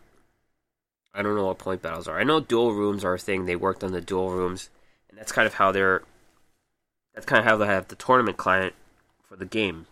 [1.13, 2.19] I don't know what point battles are.
[2.19, 3.45] I know duel rooms are a thing.
[3.45, 4.69] They worked on the duel rooms,
[5.09, 6.03] and that's kind of how they're
[7.13, 8.73] that's kind of how they have the tournament client
[9.27, 9.87] for the game.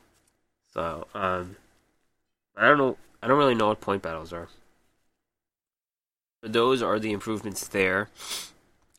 [0.74, 1.56] So, um,
[2.56, 2.98] I don't know.
[3.22, 4.48] I don't really know what point battles are.
[6.42, 8.10] those are the improvements there.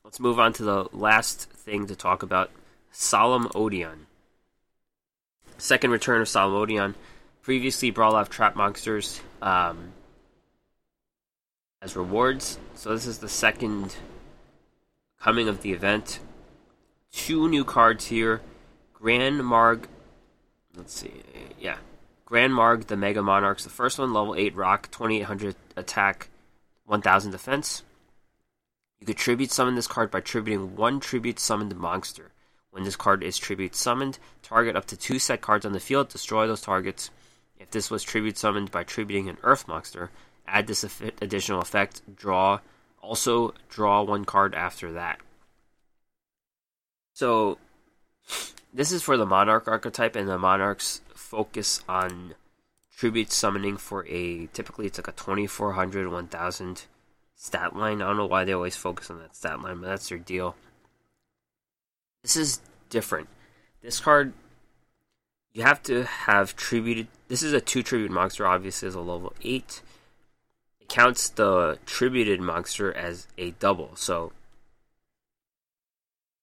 [0.05, 2.51] Let's move on to the last thing to talk about
[2.91, 4.07] Solemn Odeon.
[5.57, 6.95] Second return of Solemn Odeon.
[7.43, 9.93] Previously, Brawl off Trap Monsters um,
[11.81, 12.59] as rewards.
[12.75, 13.97] So, this is the second
[15.19, 16.19] coming of the event.
[17.13, 18.41] Two new cards here
[19.01, 19.85] Granmarg.
[20.77, 21.13] Let's see.
[21.59, 21.79] Yeah.
[22.27, 23.65] Granmarg, the Mega Monarchs.
[23.65, 26.29] The first one, level 8 rock, 2800 attack,
[26.85, 27.83] 1000 defense.
[29.01, 32.31] You could tribute summon this card by tributing one tribute summoned monster.
[32.71, 36.09] When this card is tribute summoned, target up to two set cards on the field,
[36.09, 37.11] destroy those targets.
[37.59, 40.11] If this was tribute summoned by tributing an earth monster,
[40.47, 40.85] add this
[41.21, 42.61] additional effect, draw,
[43.03, 45.19] also draw one card after that.
[47.13, 47.59] So,
[48.73, 52.35] this is for the Monarch archetype, and the Monarchs focus on
[52.97, 56.83] tribute summoning for a typically it's like a 2400 1000
[57.35, 58.03] stat line.
[58.03, 60.55] I don't know why they always focus on that stat line, but that's their deal.
[62.23, 63.29] This is different.
[63.83, 64.35] This card,
[65.55, 67.09] you have to have tributed.
[67.29, 69.83] This is a two tribute monster, obviously, is a level 8.
[70.81, 73.93] It counts the tributed monster as a double.
[73.97, 74.33] So,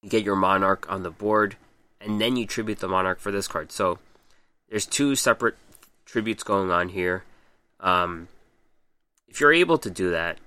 [0.08, 1.58] you get your monarch on the board,
[2.00, 3.74] and then you tribute the monarch for this card.
[3.74, 4.00] So,
[4.70, 5.56] there's two separate
[6.06, 7.26] tributes going on here.
[7.82, 8.30] Um,
[9.28, 10.38] if you're able to do that,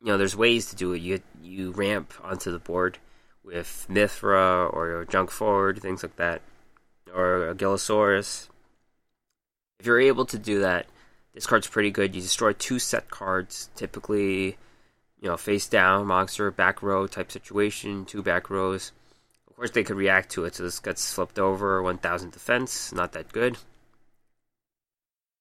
[0.00, 1.00] you know, there's ways to do it.
[1.00, 2.98] You you ramp onto the board
[3.44, 6.42] with Mithra or Junk Forward, things like that,
[7.14, 8.48] or a Gilasaurus.
[9.78, 10.86] If you're able to do that,
[11.34, 12.16] this card's pretty good.
[12.16, 14.58] You destroy two set cards, typically,
[15.20, 18.92] you know, face down, monster, back row type situation, two back rows.
[19.48, 23.12] Of course, they could react to it, so this gets flipped over, 1000 defense, not
[23.12, 23.58] that good.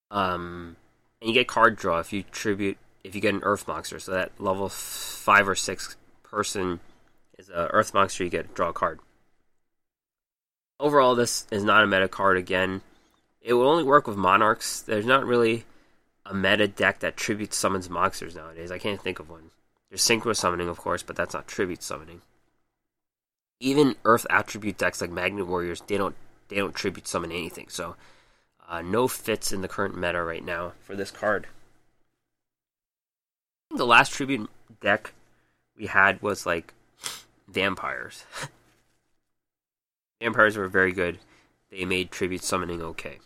[0.10, 0.78] Um,
[1.22, 4.00] and you get card draw if you tribute if you get an Earth monster.
[4.00, 6.80] So that level five or six person
[7.38, 8.24] is a Earth monster.
[8.24, 9.00] You get draw a card.
[10.80, 12.82] Overall, this is not a meta card again.
[13.42, 14.82] It will only work with monarchs.
[14.82, 15.66] There's not really
[16.26, 18.72] a meta deck that tribute summons monsters nowadays.
[18.72, 19.52] I can't think of one.
[19.90, 22.22] There's synchro summoning, of course, but that's not tribute summoning.
[23.60, 26.16] Even Earth attribute decks like Magnet Warriors, they don't
[26.50, 27.68] they don't tribute summon anything.
[27.70, 27.96] So
[28.68, 31.48] uh, no fits in the current meta right now for this card.
[33.72, 34.50] The last tribute
[34.82, 35.14] deck
[35.78, 36.74] we had was like
[37.48, 38.26] vampires.
[40.22, 41.20] vampires were very good.
[41.70, 43.20] They made tribute summoning okay.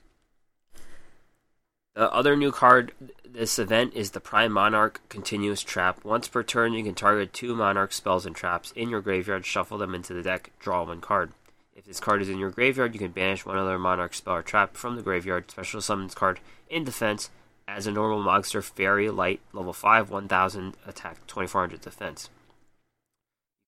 [1.94, 2.94] The other new card
[3.34, 6.04] this event is the Prime Monarch Continuous Trap.
[6.04, 9.78] Once per turn, you can target two Monarch spells and traps in your graveyard, shuffle
[9.78, 11.32] them into the deck, draw one card.
[11.76, 14.42] If this card is in your graveyard, you can banish one other Monarch spell or
[14.42, 16.40] trap from the graveyard, special summons card
[16.70, 17.30] in defense
[17.68, 22.30] as a normal monster, Fairy Light, level 5, 1000 attack, 2400 defense.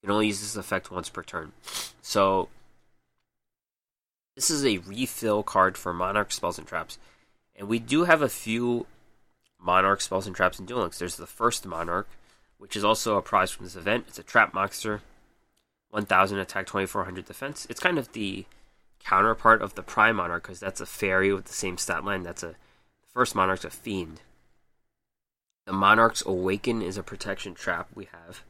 [0.02, 1.54] You can only use this effect once per turn.
[2.02, 2.50] So,
[4.36, 6.98] this is a refill card for Monarch spells and traps.
[7.56, 8.88] And we do have a few
[9.64, 11.00] Monarch spells and traps and Duel Links.
[11.00, 12.10] There's the first Monarch,
[12.58, 14.06] which is also a prize from this event.
[14.08, 15.02] It's a trap monster
[15.92, 17.68] 1000 attack, 2400 defense.
[17.70, 18.46] It's kind of the
[19.00, 22.24] counterpart of the Prime Monarch because that's a fairy with the same stat line.
[22.24, 22.56] That's a the
[23.14, 24.22] first Monarch's a fiend.
[25.66, 28.44] The Monarch's Awaken is a protection trap we have.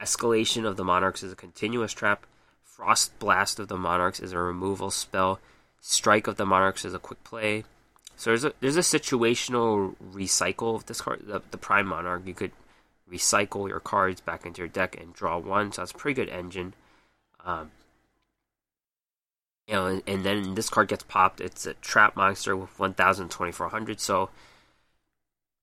[0.00, 2.26] Escalation of the Monarchs is a continuous trap.
[2.64, 5.38] Frost Blast of the Monarchs is a removal spell.
[5.80, 7.64] Strike of the Monarchs is a quick play.
[8.22, 11.22] So there's a there's a situational recycle of this card.
[11.26, 12.52] The, the Prime Monarch, you could
[13.10, 15.72] recycle your cards back into your deck and draw one.
[15.72, 16.74] So that's a pretty good engine.
[17.44, 17.72] Um,
[19.66, 21.40] you know, and, and, then this card gets popped.
[21.40, 23.98] It's a trap monster with 1,02400.
[23.98, 24.30] So,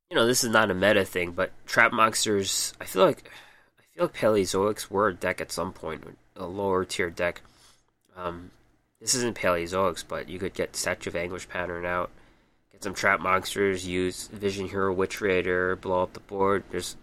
[0.10, 2.74] you know, this is not a meta thing, but trap monsters.
[2.82, 3.32] I feel like
[3.80, 7.42] I feel like Paleozoics were a deck at some point, a lower tier deck.
[8.18, 8.52] Um,
[9.00, 12.12] this isn't Paleozoics, but you could get Statue of Anguish pattern out,
[12.80, 16.64] some trap monsters, use Vision Hero Witch Raider, blow up the board.
[16.72, 16.96] There's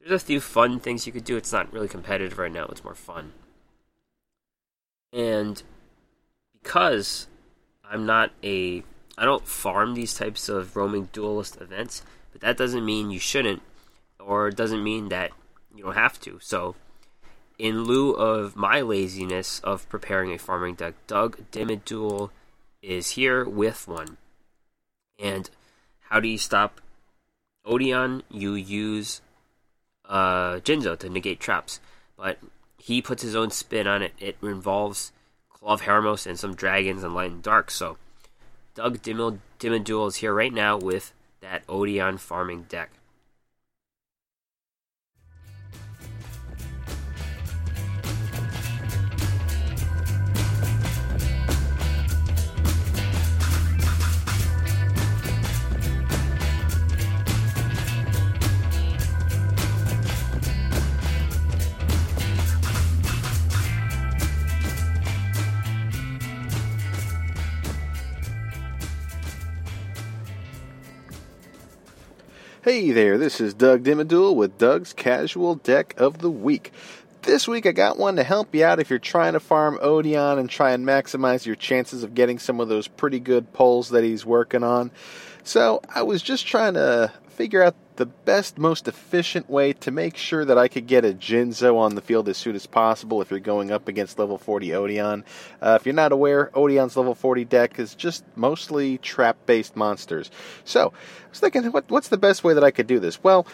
[0.00, 1.36] there's a few fun things you could do.
[1.36, 2.66] It's not really competitive right now.
[2.66, 3.32] It's more fun.
[5.12, 5.62] And
[6.60, 7.28] because
[7.84, 8.82] I'm not a
[9.18, 13.62] I don't farm these types of roaming duelist events, but that doesn't mean you shouldn't,
[14.18, 15.32] or it doesn't mean that
[15.74, 16.38] you don't have to.
[16.40, 16.74] So,
[17.58, 22.30] in lieu of my laziness of preparing a farming deck, Doug Dimmaduel
[22.80, 24.16] is here with one.
[25.18, 25.48] And
[26.08, 26.80] how do you stop
[27.66, 28.22] Odion?
[28.30, 29.20] You use
[30.08, 31.80] uh, Jinzo to negate traps,
[32.16, 32.38] but
[32.78, 34.12] he puts his own spin on it.
[34.18, 35.12] It involves
[35.48, 37.70] Claw of Hermos and some dragons and light and dark.
[37.70, 37.96] So
[38.74, 42.90] Doug Dimmaduel is here right now with that Odion farming deck.
[72.64, 76.70] Hey there, this is Doug Dimmaduel with Doug's Casual Deck of the Week.
[77.22, 80.38] This week I got one to help you out if you're trying to farm Odion
[80.38, 84.04] and try and maximize your chances of getting some of those pretty good pulls that
[84.04, 84.92] he's working on.
[85.42, 90.16] So I was just trying to figure out the best, most efficient way to make
[90.16, 93.30] sure that I could get a Jinzo on the field as soon as possible if
[93.30, 95.24] you're going up against level 40 Odion.
[95.60, 100.30] Uh, if you're not aware, Odion's level 40 deck is just mostly trap based monsters.
[100.64, 103.22] So I was thinking, what, what's the best way that I could do this?
[103.22, 103.46] Well,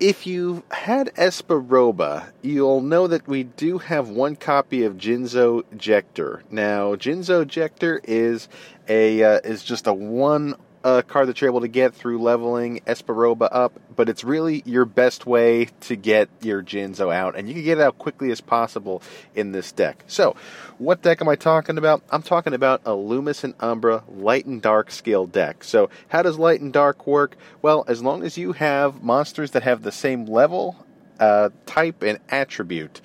[0.00, 5.62] if you've had Espa Roba, you'll know that we do have one copy of Jinzo
[5.76, 6.42] Jector.
[6.50, 8.48] Now, Jinzo Jector is
[8.88, 12.80] a uh, is just a one a card that you're able to get through leveling
[12.86, 17.48] Espa Roba up, but it's really your best way to get your Jinzo out, and
[17.48, 19.02] you can get it out quickly as possible
[19.34, 20.04] in this deck.
[20.06, 20.36] So,
[20.78, 22.02] what deck am I talking about?
[22.10, 25.62] I'm talking about a Lumis and Umbra Light and Dark scale deck.
[25.64, 27.36] So, how does Light and Dark work?
[27.60, 30.86] Well, as long as you have monsters that have the same level
[31.18, 33.00] uh, type and attribute,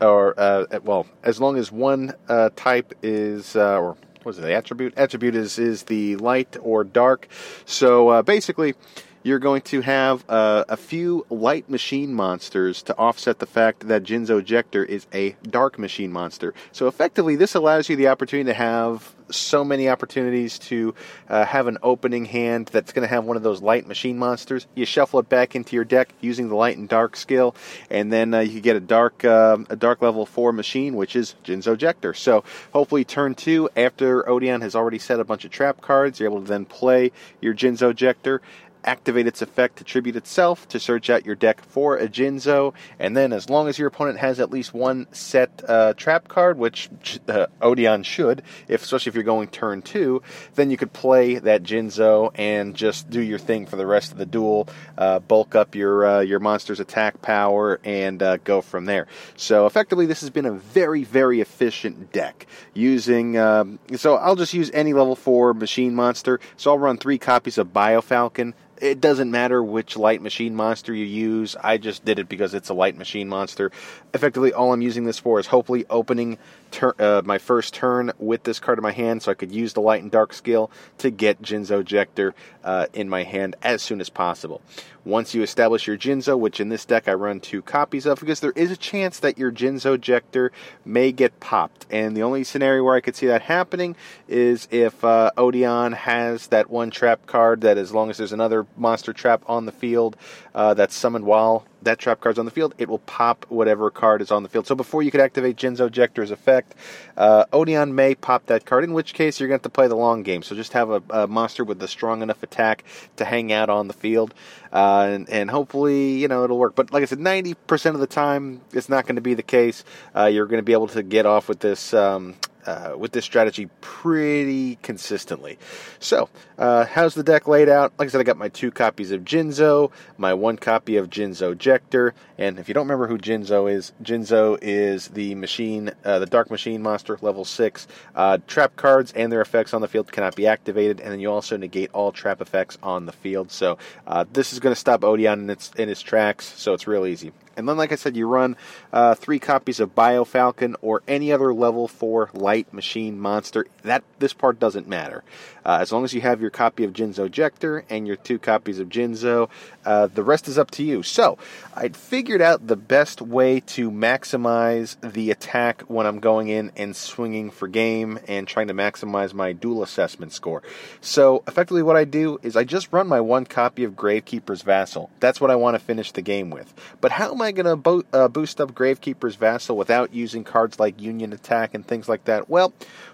[0.00, 4.42] or uh, well, as long as one uh, type is, uh, or what is it,
[4.42, 4.94] the attribute?
[4.96, 7.28] Attribute is, is the light or dark.
[7.64, 8.74] So uh, basically,
[9.22, 14.02] you're going to have uh, a few light machine monsters to offset the fact that
[14.02, 16.54] Jinzo Jector is a dark machine monster.
[16.72, 20.94] So effectively, this allows you the opportunity to have so many opportunities to
[21.28, 24.66] uh, have an opening hand that's going to have one of those light machine monsters.
[24.74, 27.54] You shuffle it back into your deck using the light and dark skill,
[27.90, 31.34] and then uh, you get a dark uh, a dark level four machine, which is
[31.44, 32.14] Jinzo Jector.
[32.14, 36.30] So hopefully, turn two after Odion has already set a bunch of trap cards, you're
[36.30, 38.40] able to then play your Jinzo Jector
[38.84, 43.16] activate its effect to tribute itself to search out your deck for a Jinzo, and
[43.16, 46.88] then as long as your opponent has at least one set uh, trap card, which
[47.28, 50.22] uh, Odion should, if especially if you're going turn two,
[50.54, 54.18] then you could play that Jinzo and just do your thing for the rest of
[54.18, 54.68] the duel,
[54.98, 59.06] uh, bulk up your uh, your monster's attack power, and uh, go from there.
[59.36, 63.36] So effectively, this has been a very very efficient deck using.
[63.38, 66.40] Um, so I'll just use any level four machine monster.
[66.56, 71.04] So I'll run three copies of Biofalcon it doesn't matter which light machine monster you
[71.04, 71.56] use.
[71.62, 73.70] I just did it because it's a light machine monster.
[74.14, 76.38] Effectively, all I'm using this for is hopefully opening
[76.70, 79.72] tur- uh, my first turn with this card in my hand so I could use
[79.72, 84.00] the light and dark skill to get Jinzo Jector uh, in my hand as soon
[84.00, 84.60] as possible.
[85.04, 88.40] Once you establish your Jinzo, which in this deck I run two copies of, because
[88.40, 90.52] there is a chance that your Jinzo Jector
[90.84, 91.86] may get popped.
[91.90, 93.96] And the only scenario where I could see that happening
[94.28, 98.66] is if uh, Odion has that one trap card that, as long as there's another
[98.76, 100.16] monster trap on the field
[100.54, 104.20] uh, that's summoned while that trap card's on the field, it will pop whatever card
[104.20, 104.66] is on the field.
[104.66, 106.74] So before you could activate Jinzo Ejector's effect,
[107.16, 109.88] uh, Odion may pop that card, in which case you're going to have to play
[109.88, 110.42] the long game.
[110.42, 112.84] So just have a, a monster with a strong enough attack
[113.16, 114.34] to hang out on the field,
[114.72, 116.74] uh, and, and, hopefully, you know, it'll work.
[116.74, 119.84] But like I said, 90% of the time, it's not going to be the case.
[120.14, 122.34] Uh, you're going to be able to get off with this um,
[122.70, 125.58] uh, with this strategy pretty consistently.
[125.98, 127.92] So, uh, how's the deck laid out?
[127.98, 131.52] Like I said, I got my two copies of Jinzo, my one copy of Jinzo
[131.52, 136.26] Ejector, and if you don't remember who Jinzo is, Jinzo is the machine, uh, the
[136.26, 137.88] Dark Machine monster, level six.
[138.14, 141.30] Uh, trap cards and their effects on the field cannot be activated, and then you
[141.30, 143.50] also negate all trap effects on the field.
[143.50, 146.44] So, uh, this is going to stop Odion in its in its tracks.
[146.56, 147.32] So it's real easy.
[147.56, 148.56] And then, like I said, you run
[148.92, 153.66] uh, three copies of Bio Falcon or any other level four light machine monster.
[153.82, 155.24] That this part doesn't matter.
[155.64, 158.78] Uh, as long as you have your copy of Jinzo Ejector and your two copies
[158.78, 159.48] of Jinzo,
[159.84, 161.02] uh, the rest is up to you.
[161.02, 161.38] So,
[161.74, 166.94] I'd figured out the best way to maximize the attack when I'm going in and
[166.94, 170.62] swinging for game and trying to maximize my duel assessment score.
[171.00, 175.10] So, effectively, what I do is I just run my one copy of Gravekeeper's Vassal.
[175.20, 176.72] That's what I want to finish the game with.
[177.00, 180.78] But how am I going to bo- uh, boost up Gravekeeper's Vassal without using cards
[180.78, 182.48] like Union Attack and things like that?
[182.48, 182.72] Well,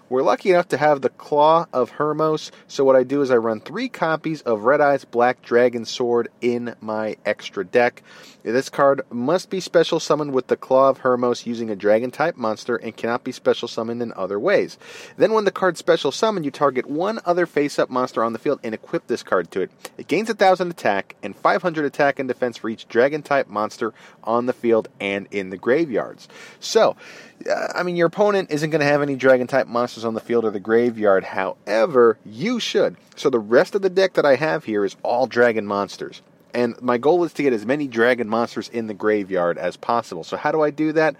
[0.09, 3.37] we're lucky enough to have the Claw of Hermos, so what I do is I
[3.37, 8.03] run three copies of Red Eyes Black Dragon Sword in my extra deck.
[8.43, 12.37] This card must be special summoned with the Claw of Hermos using a dragon type
[12.37, 14.77] monster and cannot be special summoned in other ways.
[15.17, 18.39] Then, when the card special summoned, you target one other face up monster on the
[18.39, 19.71] field and equip this card to it.
[19.97, 23.93] It gains 1000 attack and 500 attack and defense for each dragon type monster
[24.23, 26.29] on the field and in the graveyards.
[26.61, 26.95] So,
[27.75, 30.45] I mean, your opponent isn't going to have any dragon type monsters on the field
[30.45, 31.23] or the graveyard.
[31.23, 32.97] However, you should.
[33.15, 36.21] So, the rest of the deck that I have here is all dragon monsters.
[36.53, 40.23] And my goal is to get as many dragon monsters in the graveyard as possible.
[40.23, 41.15] So, how do I do that?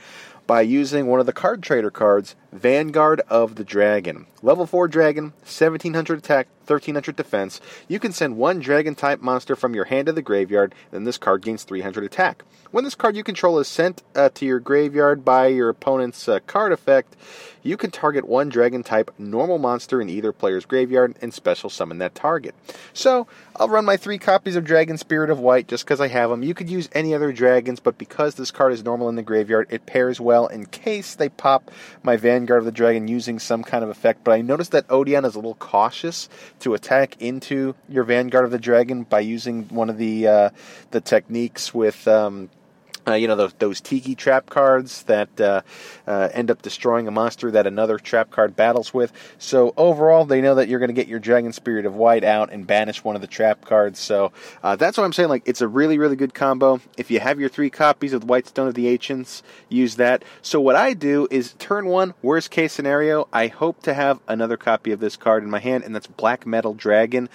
[0.47, 4.25] By using one of the card trader cards, Vanguard of the Dragon.
[4.41, 7.59] Level 4 dragon, 1700 attack, 1300 defense.
[7.87, 11.17] You can send one dragon type monster from your hand to the graveyard, then this
[11.17, 12.43] card gains 300 attack.
[12.71, 16.39] When this card you control is sent uh, to your graveyard by your opponent's uh,
[16.45, 17.15] card effect,
[17.63, 21.97] you can target one dragon type normal monster in either player's graveyard and special summon
[21.97, 22.53] that target.
[22.93, 26.29] So, I'll run my three copies of Dragon Spirit of White just because I have
[26.29, 26.43] them.
[26.43, 29.67] You could use any other dragons, but because this card is normal in the graveyard,
[29.69, 31.71] it pairs well in case they pop
[32.03, 34.23] my Vanguard of the Dragon using some kind of effect.
[34.23, 36.29] But I noticed that Odion is a little cautious
[36.59, 40.49] to attack into your Vanguard of the Dragon by using one of the uh,
[40.91, 42.49] the techniques with um,
[43.07, 45.61] uh, you know those, those tiki trap cards that uh,
[46.05, 49.13] uh, end up destroying a monster that another trap card battles with.
[49.37, 52.51] So overall, they know that you're going to get your Dragon Spirit of White out
[52.51, 53.99] and banish one of the trap cards.
[53.99, 54.31] So
[54.63, 55.29] uh, that's what I'm saying.
[55.29, 56.81] Like it's a really really good combo.
[56.97, 60.23] If you have your three copies of White Stone of the Ancients, use that.
[60.41, 64.57] So what I do is turn one, worst case scenario, I hope to have another
[64.57, 67.29] copy of this card in my hand, and that's Black Metal Dragon.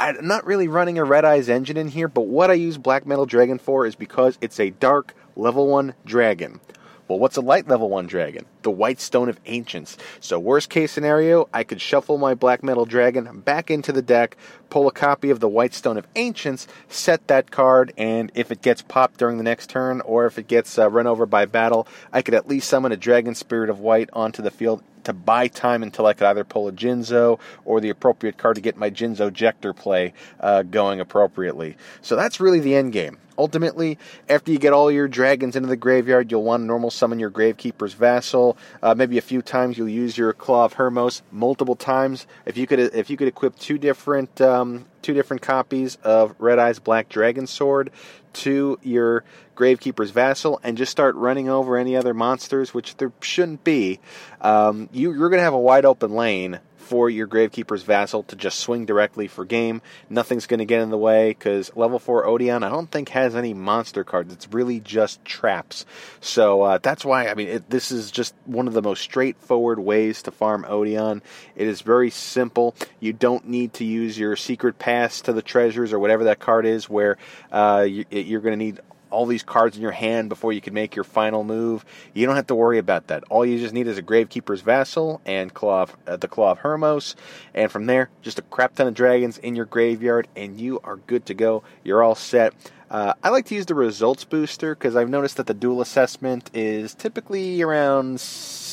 [0.00, 3.04] I'm not really running a Red Eyes engine in here, but what I use Black
[3.04, 6.60] Metal Dragon for is because it's a dark level 1 dragon.
[7.08, 8.44] Well, what's a light level 1 dragon?
[8.62, 9.96] The White Stone of Ancients.
[10.20, 14.36] So, worst case scenario, I could shuffle my Black Metal Dragon back into the deck,
[14.70, 18.62] pull a copy of the White Stone of Ancients, set that card, and if it
[18.62, 21.88] gets popped during the next turn, or if it gets uh, run over by battle,
[22.12, 25.48] I could at least summon a Dragon Spirit of White onto the field to buy
[25.48, 28.90] time until I could either pull a Jinzo or the appropriate card to get my
[28.90, 31.76] Jinzo Ejector play uh, going appropriately.
[32.02, 33.18] So that's really the end game.
[33.38, 37.20] Ultimately, after you get all your dragons into the graveyard, you'll want to normal summon
[37.20, 38.58] your Gravekeeper's Vassal.
[38.82, 42.26] Uh, maybe a few times you'll use your Claw of Hermos multiple times.
[42.46, 46.58] If you could, if you could equip two different um, two different copies of Red
[46.58, 47.90] Eyes Black Dragon Sword
[48.34, 49.24] to your
[49.56, 54.00] Gravekeeper's Vassal and just start running over any other monsters, which there shouldn't be,
[54.40, 58.36] um, you, you're going to have a wide open lane for your Gravekeeper's Vassal to
[58.36, 59.82] just swing directly for game.
[60.08, 63.36] Nothing's going to get in the way because level 4 Odion, I don't think has
[63.36, 64.32] any monster cards.
[64.32, 65.84] It's really just traps.
[66.20, 69.78] So uh, that's why, I mean, it, this is just one of the most straightforward
[69.78, 71.20] ways to farm Odion.
[71.54, 72.74] It is very simple.
[73.00, 76.64] You don't need to use your secret pass to the treasures or whatever that card
[76.64, 77.18] is where
[77.52, 78.80] uh, you, you're going to need
[79.10, 81.84] all these cards in your hand before you can make your final move.
[82.14, 83.24] You don't have to worry about that.
[83.30, 86.58] All you just need is a Gravekeeper's Vassal and Claw of, uh, the Claw of
[86.58, 87.14] Hermos,
[87.54, 90.96] and from there, just a crap ton of dragons in your graveyard, and you are
[90.96, 91.62] good to go.
[91.84, 92.54] You're all set.
[92.90, 96.50] Uh, I like to use the results booster because I've noticed that the duel assessment
[96.54, 98.18] is typically around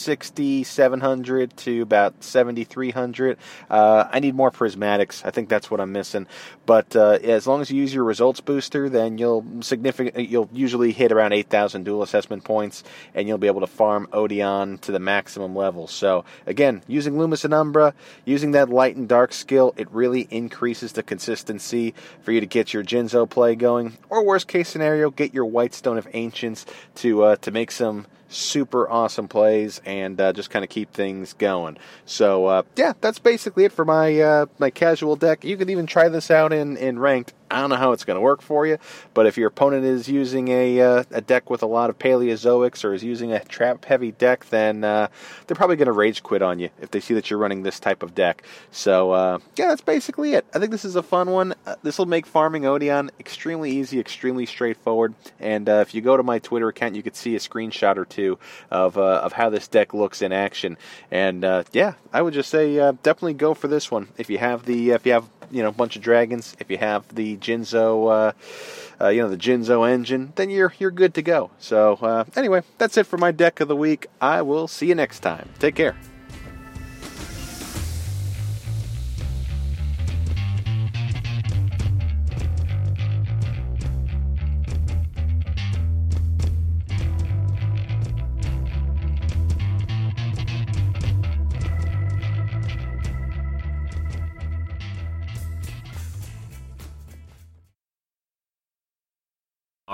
[0.05, 3.37] 6,700 to about 7,300.
[3.69, 5.25] Uh, I need more prismatics.
[5.25, 6.27] I think that's what I'm missing.
[6.67, 10.29] But uh, as long as you use your results booster, then you'll significant.
[10.29, 12.83] You'll usually hit around 8,000 duel assessment points,
[13.15, 15.87] and you'll be able to farm Odion to the maximum level.
[15.87, 17.95] So again, using Lumis and Umbra,
[18.25, 22.73] using that light and dark skill, it really increases the consistency for you to get
[22.73, 23.97] your Jinzo play going.
[24.09, 28.05] Or worst case scenario, get your White Stone of Ancients to uh, to make some
[28.29, 31.77] super awesome plays and uh, just kind of keep things going.
[32.05, 35.43] So uh, yeah, that's basically it for my uh, my casual deck.
[35.43, 37.33] You can even try this out in in ranked.
[37.55, 38.77] I don't know how it's going to work for you,
[39.13, 42.83] but if your opponent is using a uh, a deck with a lot of Paleozoics
[42.83, 45.07] or is using a trap heavy deck, then uh,
[45.47, 47.79] they're probably going to rage quit on you if they see that you're running this
[47.79, 48.43] type of deck.
[48.71, 50.45] So uh, yeah, that's basically it.
[50.53, 51.55] I think this is a fun one.
[51.65, 55.13] Uh, this will make farming Odion extremely easy, extremely straightforward.
[55.39, 58.03] And uh, if you go to my Twitter account, you could see a screenshot or
[58.03, 58.37] two
[58.69, 60.77] of uh, of how this deck looks in action.
[61.09, 64.89] And yeah, I would just say definitely go for this one if you have the
[64.89, 69.03] if you have you know a bunch of dragons, if you have the Jinzo, uh,
[69.03, 71.51] uh, you know the Jinzo engine, then you're you're good to go.
[71.59, 74.07] So uh, anyway, that's it for my deck of the week.
[74.19, 75.49] I will see you next time.
[75.59, 75.95] Take care.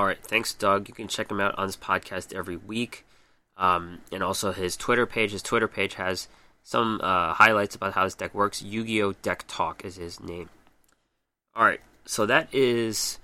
[0.01, 0.87] All right, thanks, Doug.
[0.89, 3.05] You can check him out on his podcast every week,
[3.55, 5.31] um, and also his Twitter page.
[5.31, 6.27] His Twitter page has
[6.63, 8.63] some uh, highlights about how this deck works.
[8.63, 9.11] Yu-Gi-Oh!
[9.21, 10.49] Deck Talk is his name.
[11.55, 13.19] All right, so that is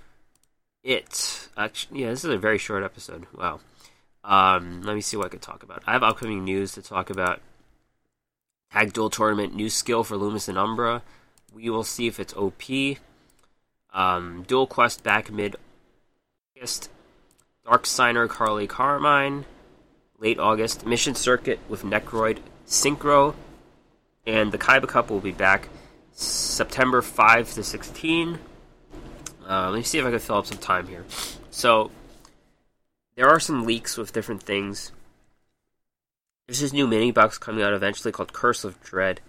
[0.83, 1.49] it.
[1.57, 3.25] Actually, yeah, this is a very short episode.
[3.35, 3.59] Wow.
[4.23, 5.81] Um, let me see what I can talk about.
[5.87, 7.41] I have upcoming news to talk about.
[8.71, 11.01] Tag Duel Tournament, new skill for Lumis and Umbra.
[11.51, 12.61] We will see if it's OP.
[13.91, 15.55] Um, Duel Quest back mid
[16.57, 16.89] August,
[17.65, 19.45] Dark Signer Carly Carmine.
[20.17, 23.35] Late August, Mission Circuit with Necroid Synchro.
[24.25, 25.69] And the Kaiba Cup will be back
[26.13, 28.39] September 5 to 16.
[29.47, 31.05] Uh, let me see if I can fill up some time here.
[31.51, 31.91] So,
[33.15, 34.91] there are some leaks with different things.
[36.47, 39.21] There's this new mini box coming out eventually called Curse of Dread.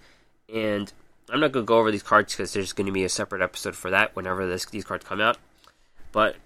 [0.53, 0.91] And
[1.29, 3.43] I'm not going to go over these cards because there's going to be a separate
[3.43, 5.37] episode for that whenever this, these cards come out.
[6.11, 6.37] But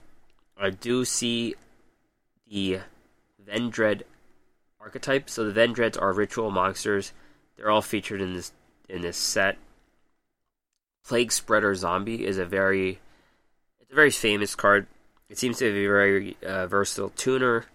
[0.65, 1.55] I do see
[2.51, 2.81] the
[3.45, 4.03] Vendred
[4.81, 5.31] archetype.
[5.31, 7.13] So the Vendreds are ritual monsters.
[7.57, 8.53] They're all featured in this
[8.89, 9.57] in this set.
[11.05, 13.01] Plague Spreader Zombie is a very
[13.81, 14.87] it's a very famous card.
[15.29, 17.67] It seems to be a very uh, versatile tuner.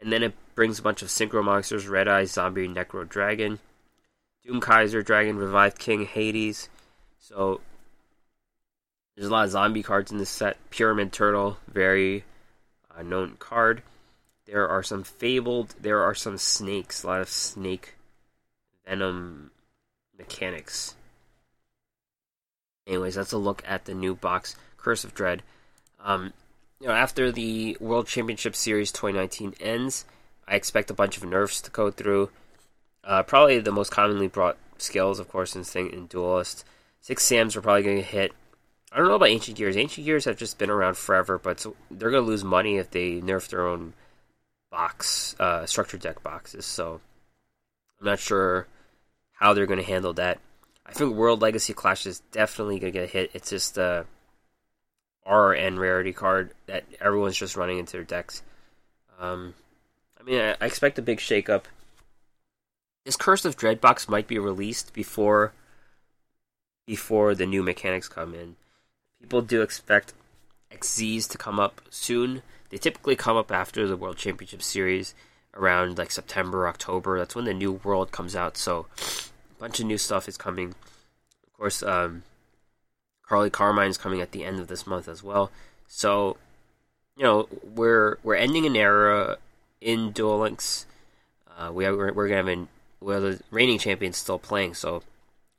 [0.00, 3.60] And then it brings a bunch of synchro monsters: Red Eye Zombie, Necro Dragon,
[4.44, 6.68] Doom Kaiser Dragon, Revived King, Hades.
[7.18, 7.60] So
[9.14, 10.56] there's a lot of zombie cards in this set.
[10.70, 12.24] Pyramid Turtle, very
[12.96, 13.82] uh, known card.
[14.46, 15.74] There are some fabled.
[15.80, 17.02] There are some snakes.
[17.02, 17.94] A lot of snake
[18.86, 19.50] venom
[20.18, 20.94] mechanics.
[22.86, 25.42] Anyways, that's a look at the new box, Curse of Dread.
[26.00, 26.32] Um,
[26.80, 30.04] you know, after the World Championship Series 2019 ends,
[30.48, 32.30] I expect a bunch of nerfs to go through.
[33.04, 36.64] Uh, probably the most commonly brought skills, of course, and Duelist.
[37.00, 38.32] Six Sams are probably going to hit.
[38.92, 39.76] I don't know about Ancient Gears.
[39.76, 42.90] Ancient Gears have just been around forever, but so they're going to lose money if
[42.90, 43.94] they nerf their own
[44.70, 46.66] box, uh, structured deck boxes.
[46.66, 47.00] So
[47.98, 48.66] I'm not sure
[49.32, 50.40] how they're going to handle that.
[50.84, 53.30] I think World Legacy Clash is definitely going to get hit.
[53.32, 54.04] It's just a
[55.26, 58.42] RN rarity card that everyone's just running into their decks.
[59.18, 59.54] Um,
[60.20, 61.64] I mean, I, I expect a big shakeup.
[63.06, 65.52] This Curse of Dread box might be released before
[66.84, 68.56] before the new mechanics come in
[69.22, 70.12] people do expect
[70.70, 72.42] Xyzs to come up soon.
[72.70, 75.14] They typically come up after the World Championship Series
[75.54, 77.18] around like September, October.
[77.18, 78.56] That's when the new world comes out.
[78.56, 80.68] So a bunch of new stuff is coming.
[81.46, 82.24] Of course, um,
[83.26, 85.50] Carly Carmine is coming at the end of this month as well.
[85.86, 86.36] So
[87.16, 89.38] you know we're we're ending an era
[89.80, 90.86] in Duel Links.
[91.56, 92.68] Uh, we are, we're, we're gonna have an
[93.00, 95.02] well the reigning champion's still playing, so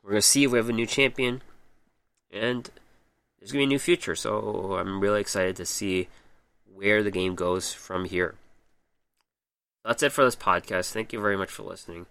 [0.03, 1.41] we're gonna see if we have a new champion,
[2.31, 2.69] and
[3.43, 4.15] there's going to be a new future.
[4.15, 6.07] So I'm really excited to see
[6.73, 8.35] where the game goes from here.
[9.83, 10.91] That's it for this podcast.
[10.91, 12.05] Thank you very much for listening.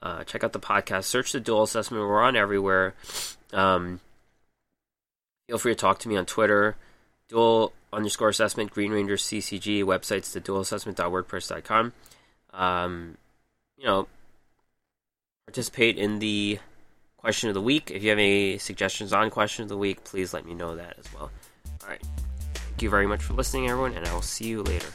[0.00, 1.04] Uh, check out the podcast.
[1.04, 2.00] Search the Duel Assessment.
[2.00, 2.94] We're on everywhere.
[3.52, 3.98] Um,
[5.48, 6.76] feel free to talk to me on Twitter.
[7.28, 9.82] Duel underscore assessment, Green Ranger CCG.
[9.82, 11.92] Websites, the duelassessment.wordpress.com.
[12.52, 13.18] Um,
[13.76, 14.06] you know,
[15.44, 16.60] participate in the
[17.18, 17.90] question of the week.
[17.90, 20.96] If you have any suggestions on question of the week, please let me know that
[20.98, 21.30] as well.
[21.82, 22.02] All right.
[22.54, 24.88] Thank you very much for listening, everyone, and I will see you later.